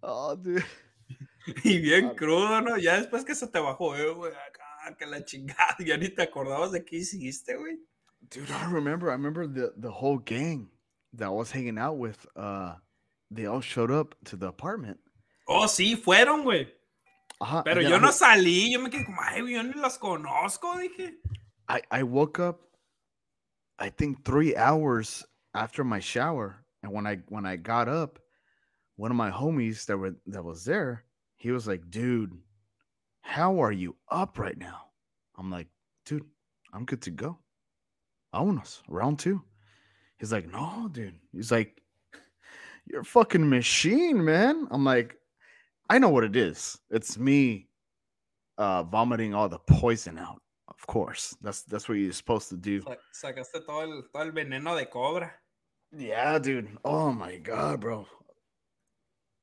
[0.00, 0.64] Oh, dude.
[1.64, 2.14] Y bien Ah.
[2.16, 2.76] crudo, ¿no?
[2.76, 5.74] Ya después que se te bajó, eh, güey, acá, que la chingada.
[5.84, 7.78] Ya ni te acordabas de qué hiciste, güey.
[8.20, 9.08] Dude, I remember.
[9.08, 10.70] I remember the the whole gang
[11.16, 12.26] that I was hanging out with.
[12.36, 12.74] Uh,
[13.30, 15.00] they all showed up to the apartment.
[15.48, 16.68] Oh, sí, fueron, güey.
[17.40, 20.78] Uh-huh, Pero yo no salí, yo me quedé como, ay, güey, yo ni los conozco,
[20.78, 21.18] dije.
[21.68, 22.60] I I woke up.
[23.80, 28.18] I think three hours after my shower, and when I when I got up,
[28.96, 31.04] one of my homies that were that was there,
[31.36, 32.36] he was like, "Dude,
[33.22, 34.90] how are you up right now?"
[35.38, 35.68] I'm like,
[36.04, 36.26] "Dude,
[36.74, 37.38] I'm good to go.
[38.34, 39.42] Vámonos, round two.
[40.18, 41.80] He's like, "No, dude." He's like,
[42.86, 45.16] "You're a fucking machine, man." I'm like,
[45.88, 46.78] "I know what it is.
[46.90, 47.68] It's me
[48.58, 50.42] uh vomiting all the poison out.
[50.80, 51.36] Of course.
[51.42, 54.86] That's that's what you're supposed to do." Sa- Sacaste todo el, todo el veneno de
[54.86, 55.30] cobra.
[55.92, 56.78] Yeah, dude.
[56.84, 58.06] Oh my god, bro.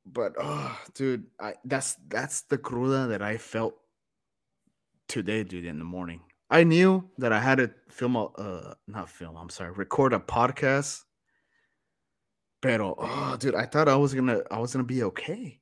[0.05, 3.75] But oh, dude, I that's that's the cruda that I felt
[5.07, 6.21] today, dude, in the morning.
[6.49, 10.19] I knew that I had to film a uh not film, I'm sorry, record a
[10.19, 11.03] podcast.
[12.61, 15.59] Pero oh dude, I thought I was gonna I was gonna be okay.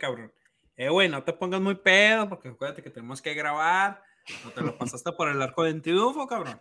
[0.00, 0.30] Cabrón.
[0.78, 4.00] Eh, güey, no te pongas muy pedo, porque acuérdate que tenemos que grabar.
[4.44, 6.60] No te lo pasaste por el arco de triunfo, cabrón.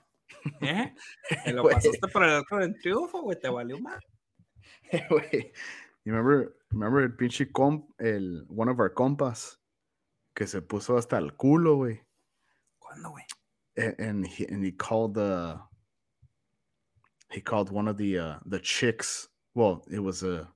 [0.62, 0.93] ¿Eh?
[1.45, 1.75] Te lo Güey.
[1.75, 3.99] pasaste por el arco de triunfo, güey, te valió mal.
[5.12, 5.53] Wait,
[6.03, 9.60] you remember remember el pinche comp el one of our compas
[10.36, 12.01] que se puso hasta el culo, güey.
[12.80, 13.23] ¿Cuándo, güey?
[13.77, 15.60] and, and he and he called the
[17.32, 20.47] he called one of the uh the chicks well it was a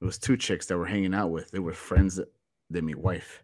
[0.00, 2.28] it was two chicks that were hanging out with they were friends that
[2.70, 3.42] de mi wife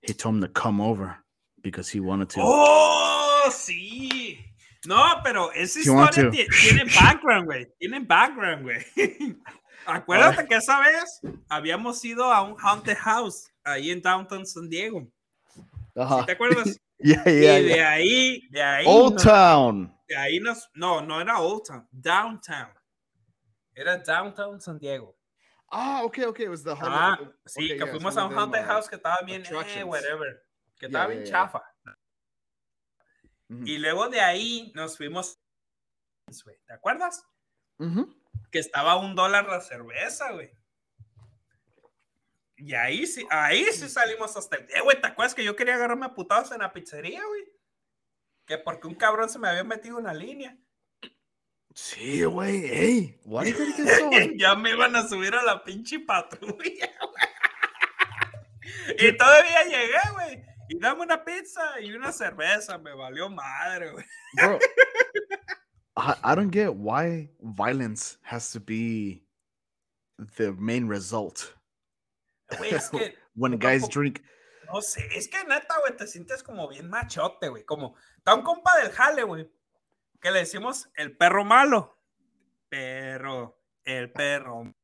[0.00, 1.16] he told him to come over
[1.62, 4.38] because he wanted to ¡Oh, sí!
[4.86, 7.66] No, pero esa want historia to- ti- tiene background, güey.
[7.78, 8.84] Tiene background, güey.
[9.86, 15.06] Acuérdate que esa vez habíamos ido a un haunted house ahí en downtown San Diego.
[16.26, 16.78] ¿Te acuerdas?
[16.98, 17.90] yeah y yeah, de yeah.
[17.90, 22.68] ahí, de ahí, old nos- town de ahí nos, no, no era Old Town, Downtown.
[23.74, 25.16] Era Downtown San Diego.
[25.70, 28.30] Ah okay okay it was the Ah, Hollywood- sí, okay, que yeah, fuimos a un
[28.30, 30.46] them, haunted uh, house que estaba bien, eh, whatever,
[30.78, 31.32] que estaba yeah, bien yeah.
[31.32, 31.62] chafa.
[33.48, 33.66] Mhm.
[33.66, 35.38] Y luego de ahí nos fuimos,
[36.66, 37.24] ¿te acuerdas?
[37.78, 38.14] Mhm.
[38.50, 40.50] Que estaba a un dólar la cerveza, güey.
[42.56, 44.64] Y ahí sí, ahí sí salimos hasta el...
[44.70, 47.44] Eh, güey, ¿te acuerdas que yo quería agarrarme a putados en la pizzería, güey?
[48.46, 50.56] Que porque un cabrón se me había metido una línea.
[51.76, 57.36] Sí güey so ya me iban a subir a la pinche patrulla, güey.
[58.98, 60.44] Y todavía llegué, güey.
[60.68, 62.78] Y dame una pizza y una cerveza.
[62.78, 64.04] Me valió madre, güey.
[64.34, 64.58] bro
[65.96, 69.22] I, I don't get why violence has to be
[70.36, 71.54] the main result
[72.62, 74.22] es que, when guys drink
[74.72, 77.64] no sé, es que neta, güey, te sientes como bien machote, güey.
[77.64, 79.48] Como, está un compa del jale, güey,
[80.26, 82.02] que le decimos el perro malo.
[82.68, 84.74] Pero, el perro.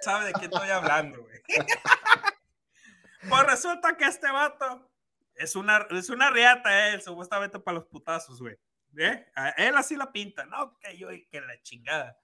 [0.00, 1.42] ¿Sabe de qué estoy hablando, güey?
[3.28, 4.88] pues resulta que este vato
[5.34, 8.56] es una, es una riata, él, supuestamente para los putazos, güey.
[8.96, 9.26] ¿Eh?
[9.34, 12.16] A él así la pinta, no, que yo que la chingada.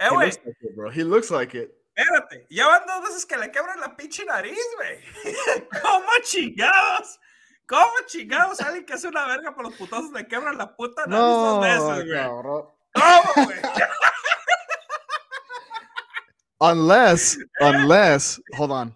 [0.00, 2.46] Eh, he güey, looks like it, bro he looks like it espérate.
[2.50, 4.98] Ya van dos veces que le quebran la pinche nariz, güey.
[5.82, 7.20] ¿Cómo chingados?
[7.72, 11.18] ¿Cómo chingados alguien que hace una verga por los putazos le quebran la puta nariz
[11.24, 12.18] dos No, veces, güey?
[12.22, 12.66] cabrón.
[12.92, 13.58] ¿Cómo, güey?
[16.60, 18.88] Unless, unless, hold on.
[18.88, 18.94] Eh,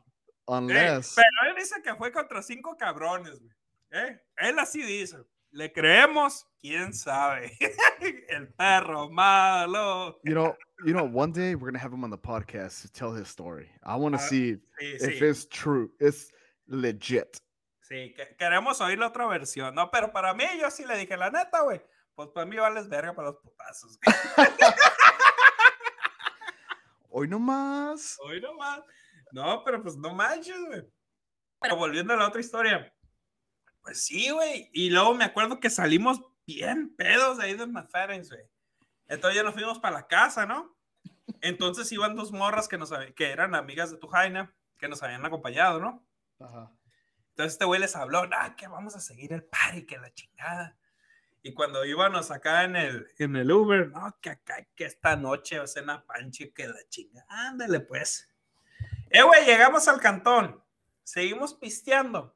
[0.49, 1.15] Unless.
[1.17, 3.51] pero él dice que fue contra cinco cabrones, güey.
[3.93, 4.21] ¿Eh?
[4.37, 5.17] Él así dice.
[5.53, 6.47] ¿Le creemos?
[6.61, 7.51] ¿Quién sabe?
[8.29, 10.21] El perro malo.
[10.23, 13.15] You know, you know, one day we're gonna have him on the podcast to tell
[13.15, 13.71] his story.
[13.83, 15.23] I want to Ah, see Sí, if sí.
[15.23, 15.91] it's true.
[15.99, 16.31] It's
[16.69, 17.41] legit.
[17.89, 19.91] Sí, que- queremos oír la otra versión, ¿no?
[19.91, 21.81] Pero para mí, yo sí le dije, la neta, güey,
[22.15, 23.99] pues para mí vales verga para los putazos.
[24.05, 24.17] güey.
[27.11, 28.17] Hoy no más.
[28.21, 28.81] Hoy no más.
[29.33, 30.83] No, pero pues no manches, güey.
[31.61, 32.93] Pero volviendo a la otra historia.
[33.83, 34.69] Pues sí, güey.
[34.73, 38.43] Y luego me acuerdo que salimos bien pedos de ahí de McFarren's, güey.
[39.09, 40.77] Entonces ya nos fuimos para la casa, ¿no?
[41.41, 45.25] Entonces iban dos morras que, nos, que eran amigas de tu Jaina, que nos habían
[45.25, 46.05] acompañado, ¿no?
[47.37, 50.79] Entonces este güey les habló, ah, que vamos a seguir el party, que la chingada.
[51.43, 55.59] Y cuando íbamos acá en el, en el Uber, no, que acá, que esta noche
[55.59, 57.27] va a ser una panche, que la chingada.
[57.29, 58.27] Ándale, pues.
[59.11, 60.65] Eh, güey, llegamos al cantón.
[61.05, 62.35] Seguimos pisteando.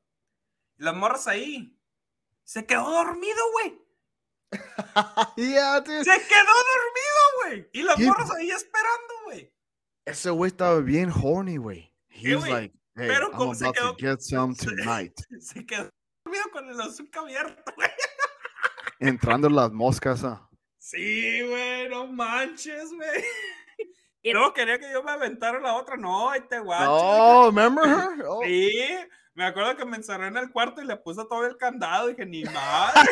[0.76, 1.74] Y las morras ahí.
[2.44, 3.80] Se quedó dormido, güey.
[5.38, 5.82] yeah.
[5.82, 7.70] Se quedó dormido, güey.
[7.72, 8.04] Y las ¿Qué?
[8.04, 9.50] morras ahí esperando, güey.
[10.04, 11.90] Ese güey estaba bien horny, güey.
[12.10, 15.12] He Eh, was like, hey, pero como se quedó- to get some se- tonight.
[15.40, 15.88] Se quedó
[16.24, 17.88] dormido con el azúcar abierto, güey.
[19.00, 20.22] Entrando las moscas.
[20.24, 20.46] ah.
[20.78, 23.24] Sí, güey, no manches, güey.
[24.22, 25.96] Y luego quería que yo me aventara la otra.
[25.96, 26.90] No, ahí te guacho.
[26.92, 28.22] Oh, remember her?
[28.28, 28.42] Oh.
[28.44, 28.70] Sí,
[29.32, 32.08] me acuerdo que me encerré en el cuarto y le puse todo el candado.
[32.08, 33.10] Dije, ni madre,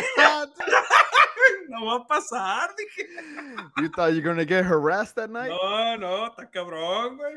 [1.70, 2.74] no va a pasar.
[2.76, 3.08] Dije,
[3.78, 5.48] you thought you were gonna get harassed that night?
[5.50, 7.36] no, no, está cabrón, güey.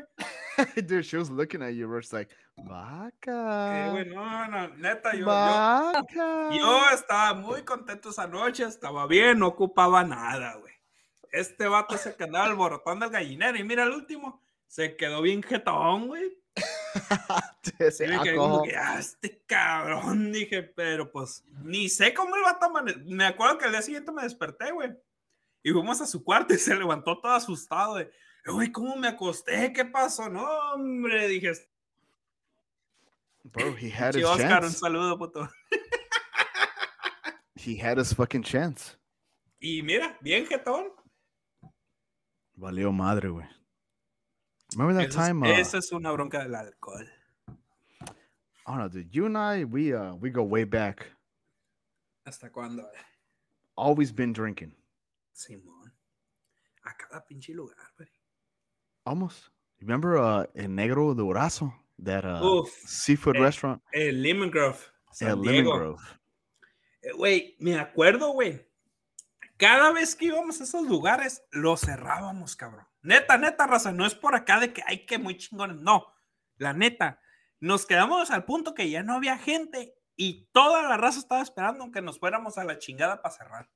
[0.86, 1.88] Dude, she was looking at you.
[1.88, 3.90] We're just like, Eh, vaca.
[3.92, 6.50] güey, no, no, neta, yo, yo, Vaca.
[6.52, 8.64] yo estaba muy contento esa noche.
[8.64, 10.72] Estaba bien, no ocupaba nada, güey.
[11.30, 13.56] Este vato se quedaba alborotando el gallinero.
[13.58, 16.38] Y mira, el último se quedó bien jetón, güey.
[17.78, 22.42] Ese me quedé como que, "Ah, este cabrón, dije, pero pues ni sé cómo el
[22.42, 24.92] vato amane- Me acuerdo que al día siguiente me desperté, güey.
[25.62, 28.10] Y fuimos a su cuarto y se levantó todo asustado de,
[28.46, 29.72] güey, ¿cómo me acosté?
[29.72, 30.28] ¿Qué pasó?
[30.28, 31.52] No, hombre, dije,
[33.44, 34.78] Bro, he had "Sí, his Oscar, un chance.
[34.78, 35.48] saludo, puto.
[37.56, 38.96] He had his fucking chance.
[39.60, 40.88] Y mira, bien jetón.
[42.56, 43.46] Valió madre, güey.
[44.72, 45.42] Remember that Eso es- time?
[45.48, 47.06] Uh, Esa es una bronca del alcohol.
[48.64, 49.10] I don't know, dude.
[49.12, 51.06] You and I, we uh, we go way back.
[52.24, 52.88] ¿Hasta cuándo?
[53.76, 54.74] Always been drinking.
[55.34, 55.92] Simón.
[56.84, 58.08] A cada pinche lugar, güey.
[59.04, 59.48] Almost.
[59.80, 61.74] Remember uh, El Negro de Durazo?
[62.02, 63.82] That uh, seafood eh, restaurant?
[63.92, 64.78] El Lemon Grove.
[65.12, 65.78] San El Lemon.
[65.78, 66.02] Grove.
[67.02, 68.68] Eh, Güey, me acuerdo, güey.
[69.56, 72.86] Cada vez que íbamos a esos lugares, los cerrábamos, cabrón.
[73.02, 75.76] Neta, neta, raza, no es por acá de que hay que muy chingones.
[75.76, 76.06] No,
[76.56, 77.20] la neta.
[77.60, 81.90] Nos quedamos al punto que ya no había gente y toda la raza estaba esperando
[81.90, 83.70] que nos fuéramos a la chingada para cerrar.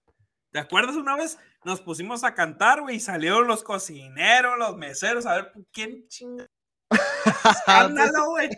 [0.57, 1.39] ¿Te acuerdas una vez?
[1.67, 6.47] Nos pusimos a cantar, güey, y salieron los cocineros, los meseros, a ver quién chinga.
[7.45, 8.49] Escándalo, güey.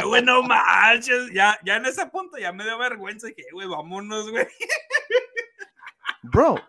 [0.00, 1.32] Güey, no manches.
[1.34, 3.26] Ya, ya en ese punto ya me dio vergüenza.
[3.26, 4.46] Dije, güey, vámonos, güey.
[6.22, 6.60] Bro,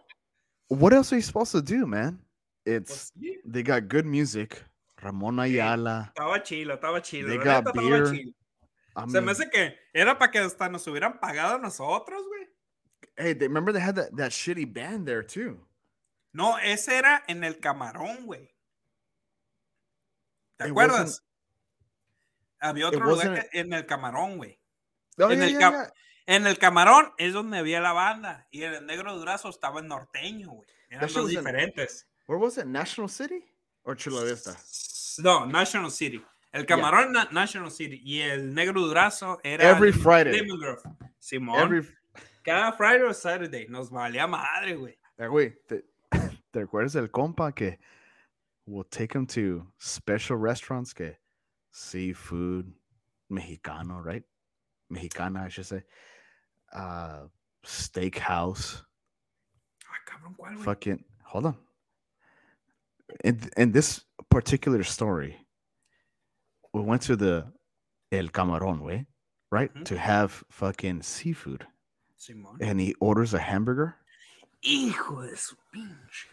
[0.69, 2.19] what else are you supposed to do, man?
[2.65, 4.65] It's Pues they got good music.
[4.97, 6.07] Ramon Ayala.
[6.07, 7.27] estaba chilo, estaba chilo.
[7.27, 8.09] They got estaba beer.
[8.09, 8.33] chilo.
[8.95, 12.40] I Se me hace que era para que hasta nos hubieran pagado a nosotros, güey.
[13.17, 15.59] Hey, they, remember they had that, that shitty band there too.
[16.33, 18.49] No, ese era en el camarón, güey.
[20.57, 21.23] ¿Te It acuerdas?
[22.59, 24.59] Había otro lugar que- en el camarón, güey.
[25.17, 25.93] Oh, En yeah, el yeah, yeah.
[26.27, 28.47] En el camarón es donde había la banda.
[28.51, 30.69] Y el negro durazo estaba en norteño, güey.
[30.89, 32.07] Eran dos was in- diferentes.
[32.27, 32.65] Where was it?
[32.65, 33.43] National City
[33.83, 34.55] or Chula Vista?
[35.17, 36.23] No, National City.
[36.53, 40.47] El camarón na- National City y el negro durazo era Every Friday.
[41.19, 41.59] Simón.
[41.59, 41.81] Every
[42.43, 43.67] Cada Friday o Saturday.
[43.67, 44.97] Nos valía madre, güey.
[45.17, 45.85] Eh, güey, ¿te,
[46.51, 47.79] ¿te acuerdas del compa que
[48.65, 51.17] will take him to special restaurants que
[51.71, 52.71] seafood
[53.29, 54.23] mexicano, right?
[54.89, 55.83] Mexicana, I should say.
[56.73, 57.27] Uh,
[57.63, 58.83] steakhouse.
[59.85, 60.63] Ah, cabrón, ¿cuál, güey?
[60.63, 61.57] Fucking hold on.
[63.23, 65.37] In in this particular story,
[66.73, 67.51] we went to the
[68.11, 69.05] El Camarón, way,
[69.51, 69.73] right?
[69.73, 69.85] Mhm.
[69.85, 71.65] To have fucking seafood,
[72.21, 72.57] Simón.
[72.61, 73.95] and he orders a hamburger.
[74.61, 76.27] Hijo de su pinche.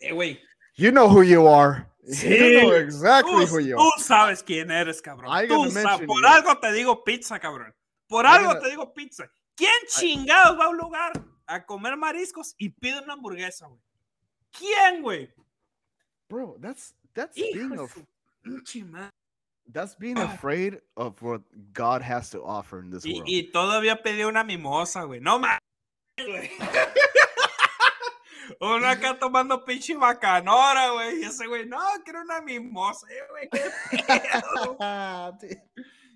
[0.00, 0.40] Eh, güey.
[0.76, 1.86] You know who you are.
[2.24, 4.02] You know exactly tú, who you tú are.
[4.02, 5.28] sabes quién eres, cabrón.
[5.30, 6.06] I Tú sabes.
[6.06, 6.26] Por you.
[6.26, 7.72] algo te digo pizza, cabrón.
[8.08, 9.30] Por I algo gonna- te digo pizza.
[9.54, 11.12] ¿Quién chingados va a un lugar
[11.46, 13.80] a comer mariscos y pide una hamburguesa, güey?
[14.50, 15.30] ¿Quién, güey?
[16.28, 18.06] Bro, that's that's Hijo being su
[18.42, 19.10] pinche madre.
[19.72, 23.28] That's being afraid of what God has to offer in this Y, world.
[23.28, 25.20] y todavía pedí una mimosa, güey.
[25.20, 25.58] No mames,
[26.18, 26.50] güey.
[28.60, 31.20] Uno acá tomando pinche bacanora, güey.
[31.20, 33.48] Y ese güey, no, quiero una mimosa, eh, güey.
[33.50, 33.70] qué
[34.08, 34.76] pedo.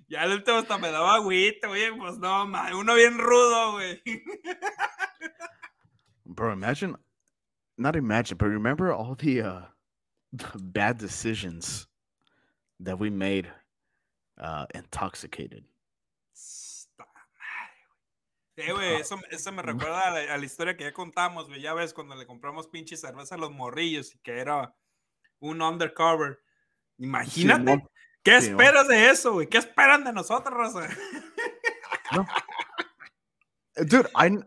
[0.07, 1.90] Ya el último hasta me daba agüita, güey.
[1.97, 2.75] Pues no, man.
[2.75, 4.03] Uno bien rudo, güey.
[6.27, 6.95] Bro, imagine
[7.79, 9.62] not imagine, but remember all the uh
[10.33, 11.87] the bad decisions
[12.85, 13.51] that we made
[14.40, 15.64] uh intoxicated.
[16.35, 17.83] Esta madre,
[18.57, 18.68] güey.
[18.68, 21.61] Eh, güey, eso, eso me recuerda a la, a la historia que ya contamos, güey.
[21.61, 24.75] Ya ves, cuando le compramos pinche cerveza a los morrillos y que era
[25.40, 26.40] un undercover.
[26.99, 27.73] Imagínate.
[27.73, 27.88] Simón.
[28.25, 28.85] ¿Qué Sí, ¿no?
[28.85, 29.49] de eso, güey?
[29.49, 30.88] ¿Qué esperan de nosotros, Rosa?
[32.12, 32.25] Uh,
[33.85, 34.38] Dude, I,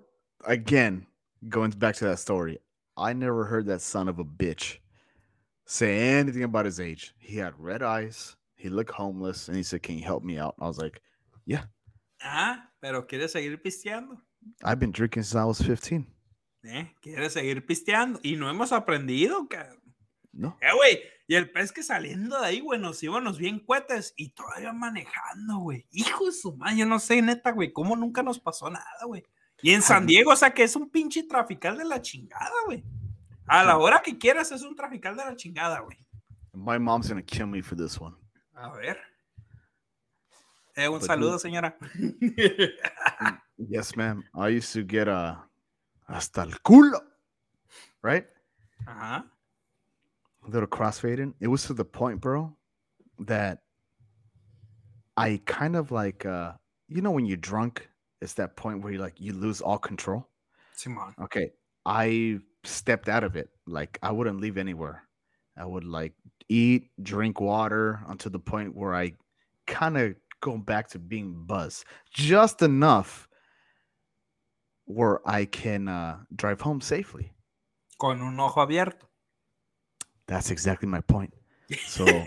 [0.45, 1.05] again,
[1.47, 2.59] going back to that story.
[2.95, 4.79] I never heard that son of a bitch
[5.67, 7.13] say anything about his age.
[7.19, 10.55] He had red eyes, he looked homeless, and he said, Can you help me out?
[10.59, 10.99] I was like,
[12.19, 14.19] Ah, pero quieres seguir pisteando.
[14.63, 16.07] I've been drinking since I was 15.
[16.63, 16.91] ¿Eh?
[17.01, 18.19] Quieres seguir pisteando.
[18.23, 19.81] Y no hemos aprendido, cabrón.
[20.33, 20.57] No.
[20.61, 20.99] Eh, güey.
[21.27, 25.57] Y el pez que saliendo de ahí, güey, nos íbamos bien cuetes y todavía manejando,
[25.59, 25.85] güey.
[25.91, 29.23] Hijo de su madre, yo no sé, neta, güey, cómo nunca nos pasó nada, güey.
[29.61, 32.83] Y en San Diego, o sea, que es un pinche trafical de la chingada, güey.
[33.47, 35.97] A la hora que quieras es un trafical de la chingada, güey.
[36.53, 38.15] My mom's gonna kill me for this one.
[38.55, 38.97] A ver.
[40.75, 41.75] Eh, un But saludo, señora.
[43.57, 44.23] Yes, ma'am.
[44.35, 45.43] I used to get a
[46.07, 46.99] hasta el culo,
[48.03, 48.25] right?
[48.85, 49.23] Ajá.
[50.45, 51.33] A little crossfading.
[51.39, 52.55] It was to the point, bro,
[53.19, 53.63] that
[55.17, 56.53] I kind of like, uh,
[56.87, 57.89] you know, when you're drunk,
[58.21, 60.27] it's that point where you like you lose all control.
[60.77, 61.13] Simón.
[61.19, 61.51] Okay,
[61.85, 63.49] I stepped out of it.
[63.65, 65.03] Like I wouldn't leave anywhere.
[65.57, 66.13] I would like
[66.49, 69.13] eat, drink water until the point where I
[69.65, 73.27] kind of go back to being buzzed, just enough
[74.85, 77.31] where I can uh, drive home safely.
[77.99, 79.05] Con un ojo abierto.
[80.27, 81.33] That's exactly my point.
[81.87, 82.05] So,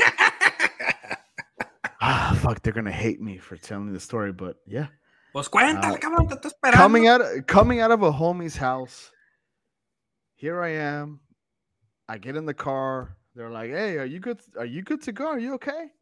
[2.00, 4.88] ah, fuck, they're gonna hate me for telling the story, but yeah,
[5.32, 6.76] Pues cuéntale, Ah, cabrón, te estoy esperando.
[6.76, 9.10] coming out, coming out of a homie's house.
[10.40, 11.20] Here I am.
[12.08, 13.14] I get in the car.
[13.34, 14.40] They're like, "Hey, are you good?
[14.56, 15.26] Are you good to go?
[15.26, 15.92] Are you okay?"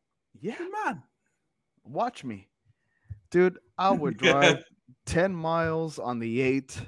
[0.40, 1.02] Yeah, man.
[1.82, 2.46] watch me,
[3.32, 3.58] dude.
[3.78, 4.62] I would drive
[5.06, 6.80] ten miles on the eight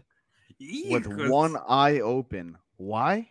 [0.60, 2.56] with one eye open.
[2.76, 3.28] Why?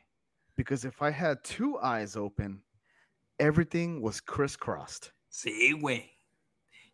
[0.58, 2.62] Because if I had two eyes open,
[3.40, 5.14] everything was crisscrossed.
[5.32, 6.04] Sí, güey.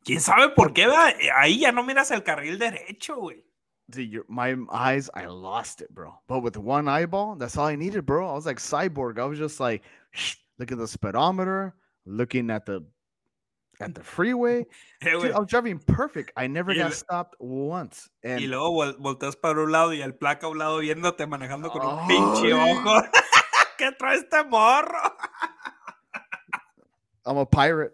[0.06, 0.86] ¿Quién sabe por qué?
[1.34, 3.44] Ahí ya no miras el carril derecho, güey.
[3.90, 6.16] Dude, your, my eyes, I lost it, bro.
[6.28, 8.28] But with one eyeball, that's all I needed, bro.
[8.28, 9.20] I was like cyborg.
[9.20, 9.84] I was just like,
[10.58, 12.84] look at the speedometer, looking at the
[13.80, 14.66] at the freeway.
[15.02, 15.32] Dude.
[15.32, 16.32] I was driving perfect.
[16.36, 18.10] I never Y got lo- stopped once.
[18.24, 21.28] Y And luego vol- volteas para un lado y el placa a un lado viéndote
[21.28, 23.02] manejando con un pinche ojo.
[23.78, 24.98] ¿Qué trae este morro?
[27.26, 27.94] I'm a pirate.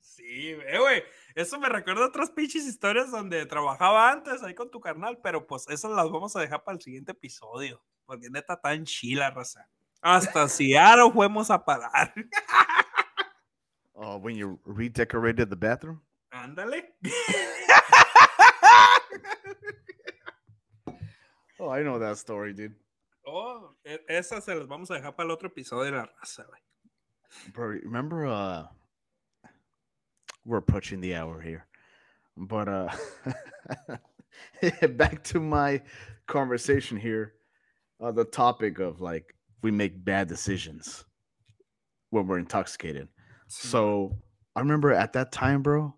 [0.00, 1.02] Sí, eh, güey.
[1.34, 5.46] Eso me recuerda a otras pinches historias donde trabajaba antes ahí con tu carnal, pero
[5.46, 7.82] pues esas las vamos a dejar para el siguiente episodio.
[8.06, 9.68] Porque neta en chila, raza.
[10.02, 12.12] Hasta Seattle fuimos a parar.
[14.02, 16.00] Oh, when you redecorated the bathroom.
[16.30, 16.94] Ándale.
[21.58, 22.74] Oh, I know that story, dude.
[23.26, 26.44] Oh, e- esas se las vamos a dejar para el otro episodio de la raza,
[26.44, 26.60] güey.
[27.52, 28.66] Bro, remember uh
[30.50, 31.66] we're approaching the hour here.
[32.36, 32.88] But uh
[34.90, 35.80] back to my
[36.26, 37.34] conversation here.
[38.02, 41.04] Uh the topic of like we make bad decisions
[42.10, 43.08] when we're intoxicated.
[43.46, 44.18] So
[44.56, 45.94] I remember at that time, bro,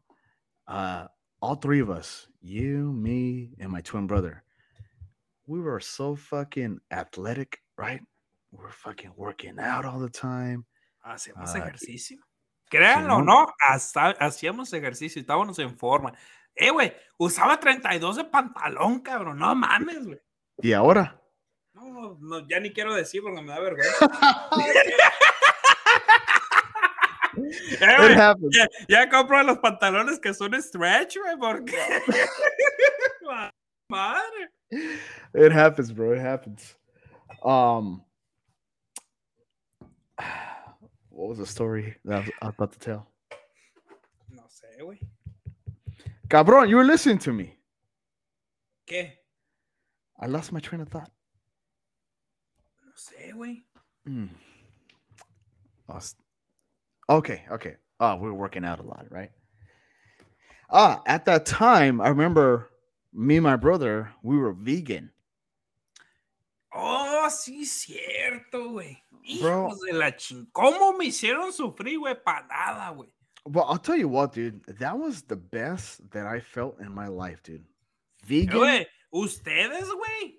[0.69, 1.07] uh
[1.41, 4.45] all three of us, you, me, and my twin brother,
[5.47, 8.01] we were so fucking athletic, right?
[8.53, 10.67] We are fucking working out all the time.
[11.05, 12.19] Hacíamos Ah, ejercicio.
[12.73, 16.15] Créanlo no, hasta hacíamos ejercicio, estábamos en forma.
[16.55, 19.39] Eh, güey, usaba 32 de pantalón, cabrón.
[19.39, 20.19] No mames, güey.
[20.63, 21.21] Y ahora?
[21.75, 24.11] No, no, ya ni quiero decir porque me da vergüenza.
[27.35, 31.79] Eh, ya, ya compro los pantalones que son stretch, güey, porque.
[33.23, 33.51] Ma-
[33.89, 34.51] Madre.
[35.35, 36.15] It happens, bro.
[36.15, 36.77] It happens.
[37.43, 38.05] Um
[41.23, 43.07] what was the story that I was, about to tell?
[44.29, 44.99] No sé, güey.
[46.29, 47.57] Cabron, you were listening to me.
[48.89, 49.13] ¿Qué?
[50.19, 51.13] I lost my train of thought.
[52.85, 53.63] No sé, güey.
[54.09, 54.31] Mm.
[57.09, 57.77] Okay, okay.
[58.01, 59.31] Oh, we were working out a lot, right?
[60.71, 62.69] Ah, at that time, I remember
[63.13, 65.13] me and my brother, we were vegan.
[66.75, 68.97] Oh, sí, cierto, güey.
[69.41, 69.77] Bro.
[69.87, 70.47] De la ching.
[70.53, 72.15] ¿Cómo me hicieron sufrir, güey?
[72.15, 73.09] Para nada, güey.
[73.45, 74.63] Well, I'll tell you what, dude.
[74.79, 77.65] That was the best that I felt in my life, dude.
[78.25, 78.57] Vegan.
[78.57, 80.39] Güey, ustedes, güey.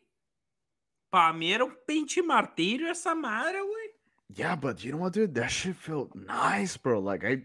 [1.12, 3.88] Para mí era un pinche martirio esa madre, güey.
[4.36, 5.36] Yeah, but you know what, dude?
[5.36, 7.00] That shit felt nice, bro.
[7.00, 7.44] Like I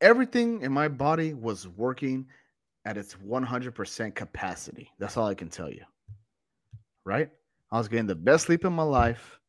[0.00, 2.26] everything in my body was working
[2.84, 4.90] at its 100% capacity.
[4.98, 5.82] That's all I can tell you.
[7.04, 7.30] Right?
[7.72, 9.40] I was getting the best sleep in my life.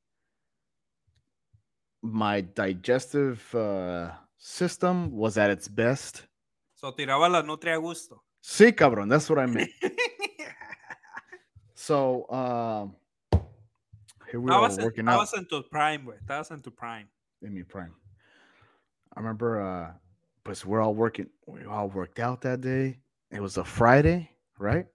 [2.01, 6.27] My digestive uh, system was at its best.
[6.75, 8.21] So tiraba la nutria a gusto.
[8.41, 9.09] Sí, cabrón.
[9.09, 9.69] That's what I meant.
[11.79, 12.95] So, um,
[14.29, 15.25] here we are Estabas en, working out.
[15.25, 16.17] estabas en tu prime, güey.
[16.21, 17.07] Estabas en tu prime.
[17.43, 17.93] in me prime.
[19.15, 19.91] I remember uh
[20.43, 22.99] but we're all working we all worked out that day.
[23.31, 24.29] It was a Friday,
[24.59, 24.85] right?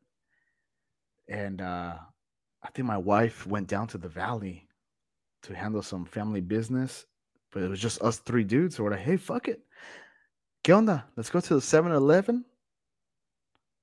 [1.28, 1.96] And uh
[2.62, 4.68] I think my wife went down to the valley
[5.42, 7.06] to handle some family business,
[7.50, 8.76] but it was just us three dudes.
[8.76, 9.60] So we're like, hey, fuck it.
[10.64, 11.04] ¿Qué onda?
[11.16, 12.44] Let's go to the 7-Eleven.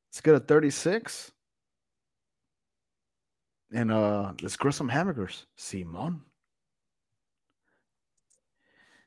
[0.09, 1.31] Let's get a 36.
[3.71, 5.45] And uh let's grill some hamburgers.
[5.55, 6.21] Simon.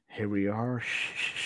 [0.09, 0.82] Here we are,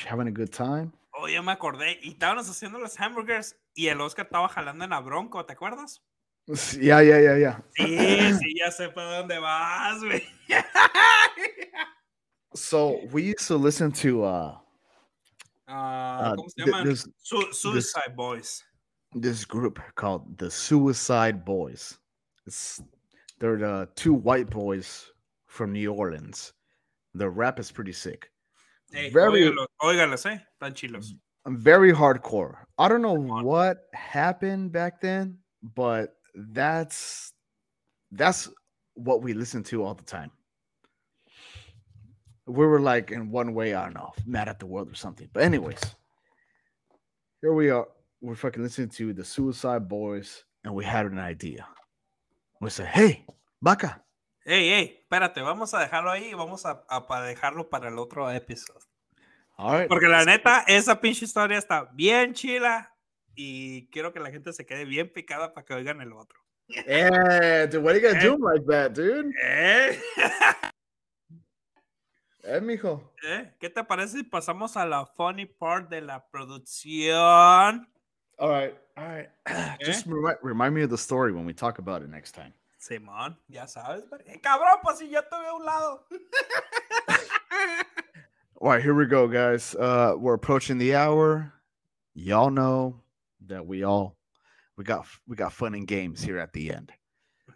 [0.06, 0.92] having a good time.
[1.14, 1.98] Oh, ya me acordé.
[2.02, 6.02] Y estábamos haciendo los hamburgers y el Oscar estaba jalando en la bronco, ¿te acuerdas?
[6.80, 7.56] Yeah, yeah, yeah, yeah.
[7.76, 7.86] Sí,
[8.38, 10.22] sí, ya sé para dónde vas, güey.
[12.54, 14.56] So we used to listen to uh,
[15.68, 16.84] Ah, uh ¿Cómo se llaman?
[16.86, 18.62] this Su- Suicide Boys.
[19.14, 21.98] this group called the Suicide Boys.
[22.46, 22.80] It's
[23.40, 25.10] they're the two white boys
[25.48, 26.52] from New Orleans.
[27.14, 28.30] The rap is pretty sick.
[28.94, 30.38] Ey, Very- óigalos, óigalos, eh.
[30.62, 31.12] Están chilos.
[31.46, 32.56] Very hardcore.
[32.78, 35.38] I don't know what happened back then,
[35.74, 37.32] but that's
[38.12, 38.48] that's
[38.94, 40.30] what we listen to all the time.
[42.46, 45.28] We were like in one way, I don't know, mad at the world or something.
[45.32, 45.80] But anyways,
[47.42, 47.88] here we are.
[48.20, 51.66] We're fucking listening to the Suicide Boys, and we had an idea.
[52.60, 53.26] We said, "Hey,
[53.60, 54.00] Baca,
[54.44, 57.98] Hey, ey, espérate, vamos a dejarlo ahí y vamos a, a pa- dejarlo para el
[57.98, 58.80] otro episodio.
[59.58, 62.92] all right." Porque la neta, esa pinche historia está bien chila
[63.36, 66.40] y quiero que la gente se quede bien picada para que oigan el otro.
[66.68, 69.32] Yeah, dude, what are you gonna do like that, dude?
[69.40, 70.00] ¿Eh?
[72.48, 73.12] Eh, mijo.
[73.26, 73.50] ¿Eh?
[73.58, 77.88] ¿Qué te parece si pasamos a la funny part de la producción?
[78.38, 79.28] All right, all right.
[79.84, 82.52] Just remind, remind me of the story when we talk about it next time.
[82.80, 84.04] Simón, ya sabes.
[84.08, 86.04] pero- Eh, cabrón, pues si yo te veo a un lado.
[88.60, 89.74] All right, here we go, guys.
[89.74, 91.52] Uh, we're approaching the hour.
[92.14, 92.94] Y'all know
[93.48, 94.16] that we all
[94.76, 96.92] we got we got fun and games here at the end.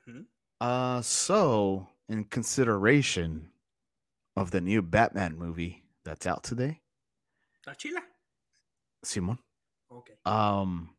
[0.09, 0.25] Ujú.
[0.61, 3.49] Uh, so in consideration
[4.37, 6.81] of the new Batman movie that's out today,
[7.67, 8.01] ¿Está chila?
[9.03, 9.39] Simon,
[9.91, 10.11] Ok.
[10.27, 10.91] um,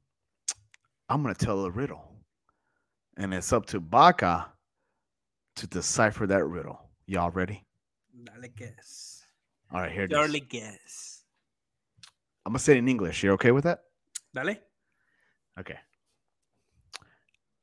[1.09, 2.03] I'm gonna tell a riddle,
[3.17, 4.51] and it's up to Baca
[5.55, 6.79] to decipher that riddle.
[7.05, 7.63] Y'all ready?
[8.23, 9.23] Dale guess.
[9.71, 10.17] All right, here it is.
[10.17, 11.23] Early guess.
[12.45, 13.23] I'm gonna say it in English.
[13.23, 13.83] You okay with that?
[14.33, 14.55] Dale.
[15.59, 15.77] Okay.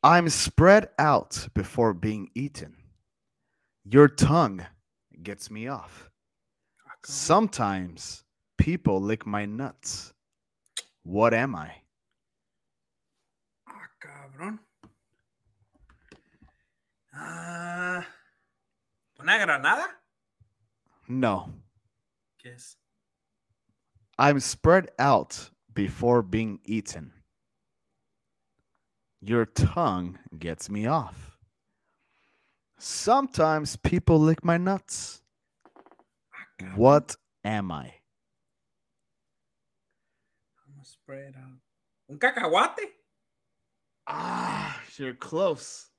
[0.02, 2.76] I'm spread out before being eaten.
[3.84, 4.64] Your tongue
[5.22, 6.10] gets me off.
[7.04, 8.24] Sometimes
[8.58, 10.12] people lick my nuts.
[11.02, 11.72] What am I?
[13.66, 14.58] Ah, cabrón.
[17.14, 18.06] Ah,
[19.20, 19.86] ¿Una granada?
[21.08, 21.50] No.
[22.38, 22.76] ¿Qué es?
[24.18, 27.12] I'm spread out before being eaten.
[29.20, 31.36] Your tongue gets me off.
[32.78, 35.22] Sometimes people lick my nuts.
[36.76, 37.94] What am I?
[40.64, 41.58] I'm gonna spread out.
[42.08, 42.86] ¿Un cacahuate?
[44.06, 45.90] Ah, you're close.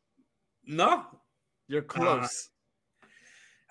[0.66, 1.06] No.
[1.68, 2.50] You're close.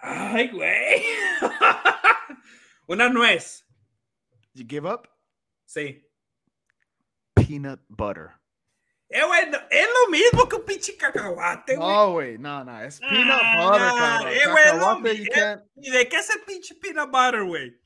[0.03, 1.03] Ay, güey.
[2.91, 3.63] Una nuez.
[4.55, 5.09] You give up?
[5.67, 6.03] Sí.
[7.37, 8.35] Peanut butter.
[9.11, 11.89] Güey, no- es lo mismo que un pinche cacahuate, güey.
[11.89, 12.85] No, güey, no, no.
[12.85, 14.29] It's peanut Ah, butter, cabrón.
[14.29, 15.29] eh, Cacahuate, eh.
[15.33, 15.63] can't.
[15.77, 17.81] ¿Y de qué es el pinche peanut butter, güey?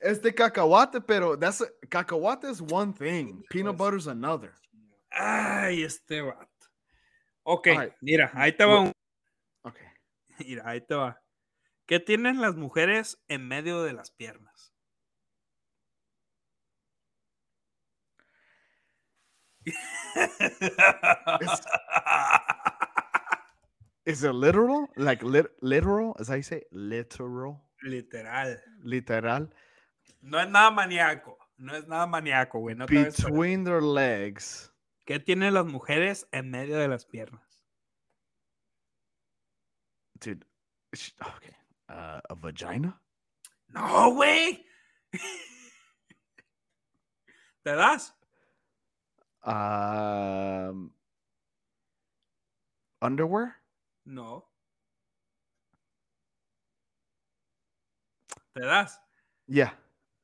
[0.00, 3.42] It's the cacahuate, pero that's a, cacahuate is one thing.
[3.48, 3.78] Peanut Pues.
[3.90, 4.52] butter's another.
[5.10, 6.46] Ay, este vato.
[7.44, 7.94] Ok, Alright.
[8.02, 8.92] mira, ahí te va un...
[9.62, 9.86] Okay.
[10.46, 11.18] Mira, ahí te va.
[11.86, 14.74] ¿Qué tienen las mujeres en medio de las piernas?
[24.06, 24.88] Is it literal?
[24.96, 26.16] Like lit- literal?
[26.18, 28.56] As I say, literal, Literal.
[28.82, 29.48] literal.
[30.22, 31.36] No es nada maníaco.
[31.58, 32.74] No es nada maníaco, güey.
[32.74, 34.72] No Between their legs.
[35.06, 37.42] ¿Qué tienen las mujeres en medio de las piernas?
[40.20, 40.44] Dude.
[41.36, 41.54] Okay.
[41.90, 43.00] Uh, a vagina?
[43.68, 44.64] No, güey.
[47.62, 48.14] ¿Te das?
[49.44, 50.90] Um,
[53.00, 53.56] underwear?
[54.04, 54.44] No.
[58.54, 58.98] ¿Te das?
[59.46, 59.72] Yeah.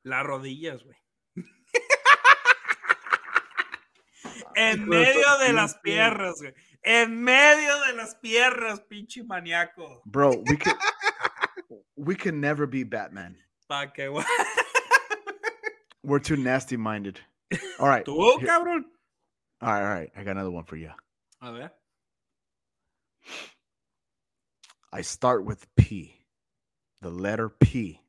[0.03, 0.95] Las rodillas, güey.
[4.55, 6.53] en Hijo de tu medio de las piernas, güey.
[6.83, 10.01] En medio de las piernas, pinche maníaco.
[10.05, 10.75] Bro, we can,
[11.95, 13.37] we could never be Batman.
[13.67, 14.25] Pa' que, güey.
[16.03, 17.19] We're too nasty minded.
[17.79, 18.05] All right.
[18.05, 18.85] ¿Tú, cabrón?
[19.61, 20.11] All right, all right.
[20.15, 20.91] I got another one for you.
[21.41, 21.71] A ver.
[24.93, 26.25] I start with P,
[27.01, 27.99] the letter P,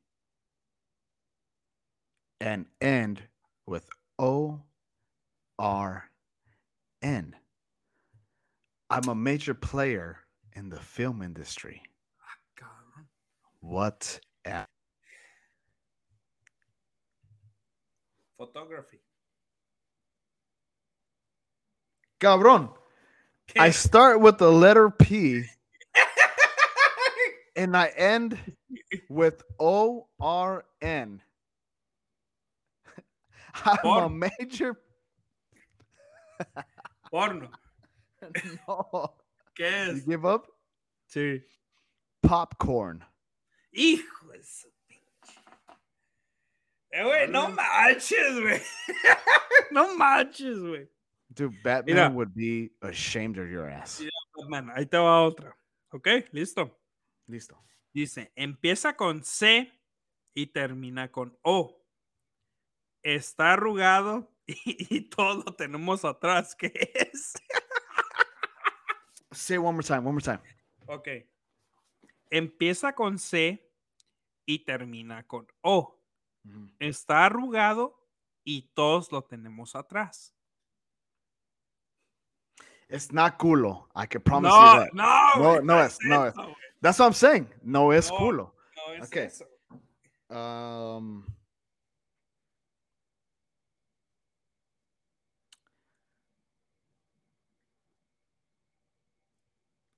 [2.39, 3.23] and end
[3.65, 3.89] with
[4.19, 4.61] O
[5.59, 6.09] R
[7.01, 7.35] N.
[8.89, 10.19] I'm a major player
[10.53, 11.81] in the film industry.
[13.59, 14.19] What?
[14.45, 14.65] am-
[18.37, 18.99] Photography.
[22.19, 22.69] Cabron.
[23.57, 25.43] I start with the letter P
[27.55, 28.37] and I end
[29.09, 31.21] with O R N.
[33.65, 34.77] I'm a major.
[37.11, 37.49] Porno.
[38.67, 39.13] no.
[39.57, 40.47] ¿Qué You give up?
[41.11, 41.41] Sí.
[42.21, 43.03] Popcorn.
[43.73, 45.39] Hijo de su pinche.
[46.91, 48.61] Eh, güey, no manches, güey.
[49.71, 50.87] no manches, güey.
[51.37, 52.09] Dude, Batman Mira.
[52.09, 54.01] would be ashamed of your ass.
[54.01, 54.09] Yeah.
[54.49, 55.55] Man, ahí te va otra.
[55.91, 56.07] ¿Ok?
[56.31, 56.75] Listo.
[57.27, 57.63] Listo.
[57.93, 59.71] Dice, empieza con C
[60.33, 61.83] y termina con O.
[63.03, 66.55] Está arrugado y, y todo lo tenemos atrás.
[66.55, 67.33] ¿Qué es?
[69.31, 69.99] Say one more time.
[69.99, 70.41] One more time.
[70.87, 71.07] Ok.
[72.29, 73.71] Empieza con C
[74.45, 76.01] y termina con O.
[76.79, 77.99] Está arrugado
[78.43, 80.36] y todos lo tenemos atrás.
[82.89, 83.83] It's not culo.
[83.95, 84.93] I can promise no, you that.
[84.93, 87.47] no, No, no es, no güey, That's what I'm saying.
[87.63, 88.17] No es No.
[88.17, 88.51] culo.
[88.77, 89.25] no es Okay.
[89.25, 89.45] eso.
[90.29, 91.25] Um.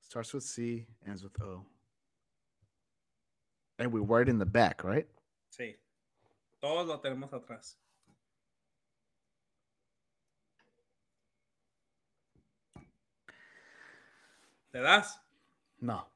[0.02, 1.64] Starts with C, ends with O.
[3.78, 5.08] And we were in the back, right?
[5.52, 5.76] Sí.
[6.60, 7.76] Todos lo tenemos atrás.
[14.72, 15.20] ¿Te das?
[15.80, 16.08] No.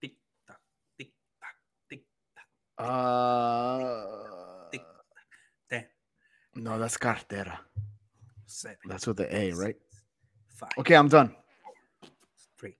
[0.00, 0.16] Tic,
[0.46, 0.60] tac,
[0.96, 1.56] tic, tac,
[1.88, 2.04] tic,
[2.34, 2.46] tac.
[2.78, 4.82] Uh, Tic.
[5.68, 5.88] Ten,
[6.54, 7.60] no, that's cartera.
[8.46, 9.76] seven, That's with the A, right?
[10.48, 11.34] five, Okay, I'm done.
[12.58, 12.76] three,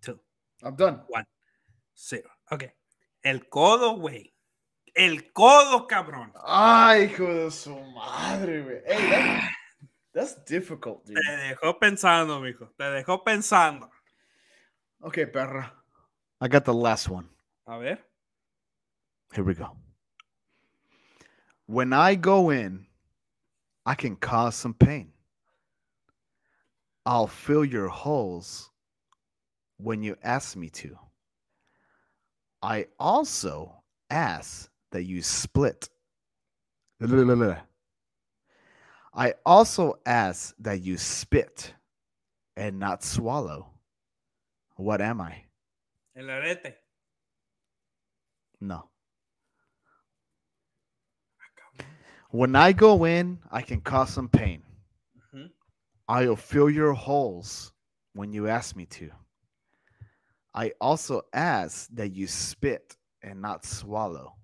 [0.00, 0.18] two,
[0.62, 1.02] I'm done.
[1.08, 1.24] one,
[1.96, 2.28] zero.
[2.50, 2.64] Ok.
[3.22, 4.34] El codo, güey.
[4.94, 6.32] El codo, cabrón.
[6.44, 8.82] Ay, hijo de su madre, güey.
[8.86, 9.40] Hey,
[10.12, 11.16] that's difficult, dude.
[11.16, 12.68] Te dejó pensando, mijo.
[12.76, 13.88] Te dejó pensando.
[15.02, 15.70] Okay, perra.
[16.40, 17.28] I got the last one.
[17.66, 17.98] A ver.
[19.32, 19.76] Here we go.
[21.66, 22.86] When I go in,
[23.86, 25.12] I can cause some pain.
[27.06, 28.70] I'll fill your holes
[29.78, 30.98] when you ask me to.
[32.62, 35.88] I also ask that you split.
[39.12, 41.74] I also ask that you spit
[42.56, 43.66] and not swallow.
[44.76, 45.44] What am I?
[46.16, 46.74] El arete.
[48.60, 48.88] No.
[51.80, 51.84] Ah,
[52.30, 54.62] when I go in, I can cause some pain.
[55.34, 55.50] Ujú.
[56.08, 57.72] I'll fill your holes
[58.12, 59.10] when you ask me to.
[60.54, 64.34] I also ask that you spit and not swallow.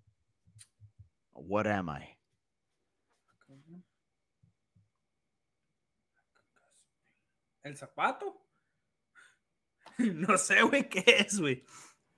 [1.33, 2.16] What am I?
[7.67, 8.41] ¿El zapato?
[9.99, 11.65] No sé, güey, ¿qué es, güey?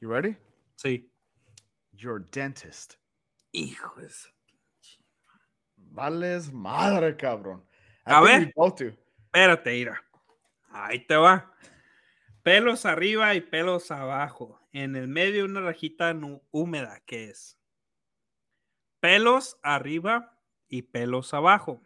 [0.01, 0.37] You ready?
[0.75, 1.11] Sí.
[1.93, 2.95] Your dentist.
[3.53, 4.29] Hijo de su-
[5.77, 7.67] Vales madre, cabrón.
[8.07, 8.53] I A ver.
[9.25, 10.05] Espérate, mira.
[10.71, 11.55] Ahí te va.
[12.43, 14.61] Pelos arriba y pelos abajo.
[14.73, 16.15] En el medio una rajita
[16.51, 17.59] húmeda, ¿qué es?
[19.01, 20.39] Pelos arriba
[20.69, 21.81] y pelos abajo.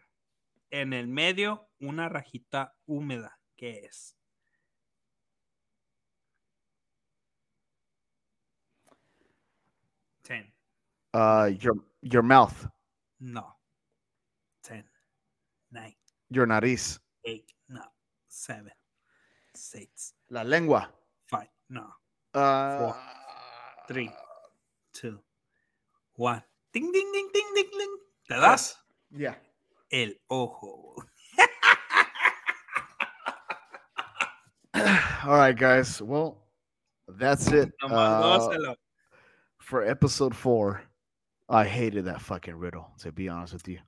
[0.69, 4.15] En el medio una rajita húmeda, ¿qué es?
[10.23, 10.51] Ten.
[11.13, 12.67] Uh, your your mouth,
[13.19, 13.55] No.
[14.63, 14.83] Ten.
[15.71, 15.95] Nine.
[16.29, 17.51] your nariz, Eight.
[17.69, 17.81] No.
[18.27, 18.71] Seven.
[19.53, 20.13] Six.
[20.29, 20.89] la lengua.
[21.27, 21.49] Five.
[21.69, 21.85] No.
[22.33, 22.93] Uh,
[23.87, 24.09] three,
[24.93, 25.19] two,
[26.15, 26.41] one.
[26.73, 27.97] Ding, ding, ding, ding, ding, ding.
[28.27, 28.75] ¿Te das?
[29.11, 29.35] Yeah.
[29.91, 30.95] El ojo.
[34.75, 36.01] All right, guys.
[36.01, 36.37] Well,
[37.07, 38.73] that's it uh,
[39.59, 40.81] for episode four.
[41.49, 43.79] I hated that fucking riddle, to be honest with you.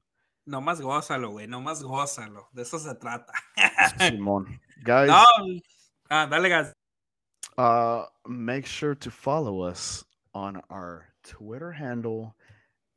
[0.48, 1.48] Nomás gózalo, güey.
[1.48, 2.44] Nomás gózalo.
[2.54, 3.32] De eso se trata.
[3.98, 4.60] Simon.
[4.84, 5.60] Guys, no.
[6.12, 6.74] Ah, dale gas.
[7.58, 12.36] uh, make sure to follow us on our Twitter handle,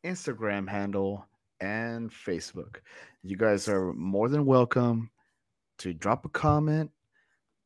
[0.04, 1.24] Instagram handle,
[1.60, 2.76] and Facebook.
[3.22, 5.10] You guys are more than welcome
[5.78, 6.90] to drop a comment,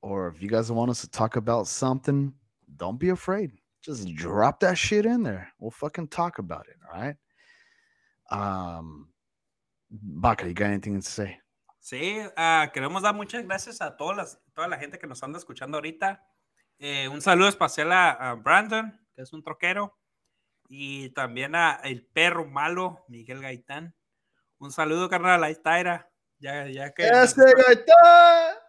[0.03, 2.35] or if you guys want us to talk about something,
[2.77, 3.53] don't be afraid.
[3.81, 5.49] Just drop that shit in there.
[5.59, 6.77] We'll fucking talk about it.
[6.93, 7.17] All right.
[8.31, 9.09] Um,
[9.91, 11.39] Baka, you got anything to say?
[11.81, 15.39] Sí, ah, queremos dar muchas gracias a todas las, toda la gente que nos anda
[15.39, 16.23] escuchando ahorita.
[16.79, 19.99] Eh, un saludo especial a, a Brandon, que es un troquero,
[20.69, 23.95] y también a el perro malo, Miguel Gaitán.
[24.59, 26.09] Un saludo, carnal, ahí está, Ira.
[26.39, 27.35] Ya, ya que nos,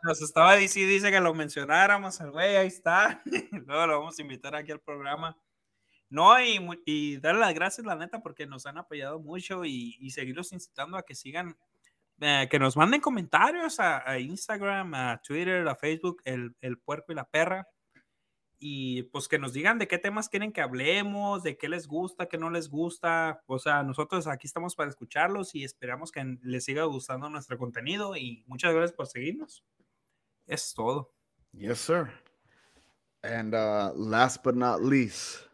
[0.04, 3.22] nos estaba diciendo, que lo mencionáramos, el güey, ahí está.
[3.51, 5.38] Luego lo vamos a invitar aquí al programa.
[6.10, 10.12] No, y, y darle las gracias, la neta, porque nos han apoyado mucho y, y
[10.12, 11.58] seguirlos incitando a que sigan
[12.22, 17.12] eh, que nos manden comentarios a, a Instagram, a Twitter, a Facebook, el, el puerco
[17.12, 17.68] y la perra.
[18.60, 22.28] Y pues que nos digan de qué temas quieren que hablemos, de qué les gusta,
[22.28, 23.43] qué no les gusta.
[23.47, 28.16] O sea, nosotros aquí estamos para escucharlos y esperamos que les siga gustando nuestro contenido.
[28.16, 29.66] Y muchas gracias por seguirnos.
[30.48, 31.10] Es todo.
[31.54, 32.12] Yes, sir.
[33.24, 35.48] And uh last but not least,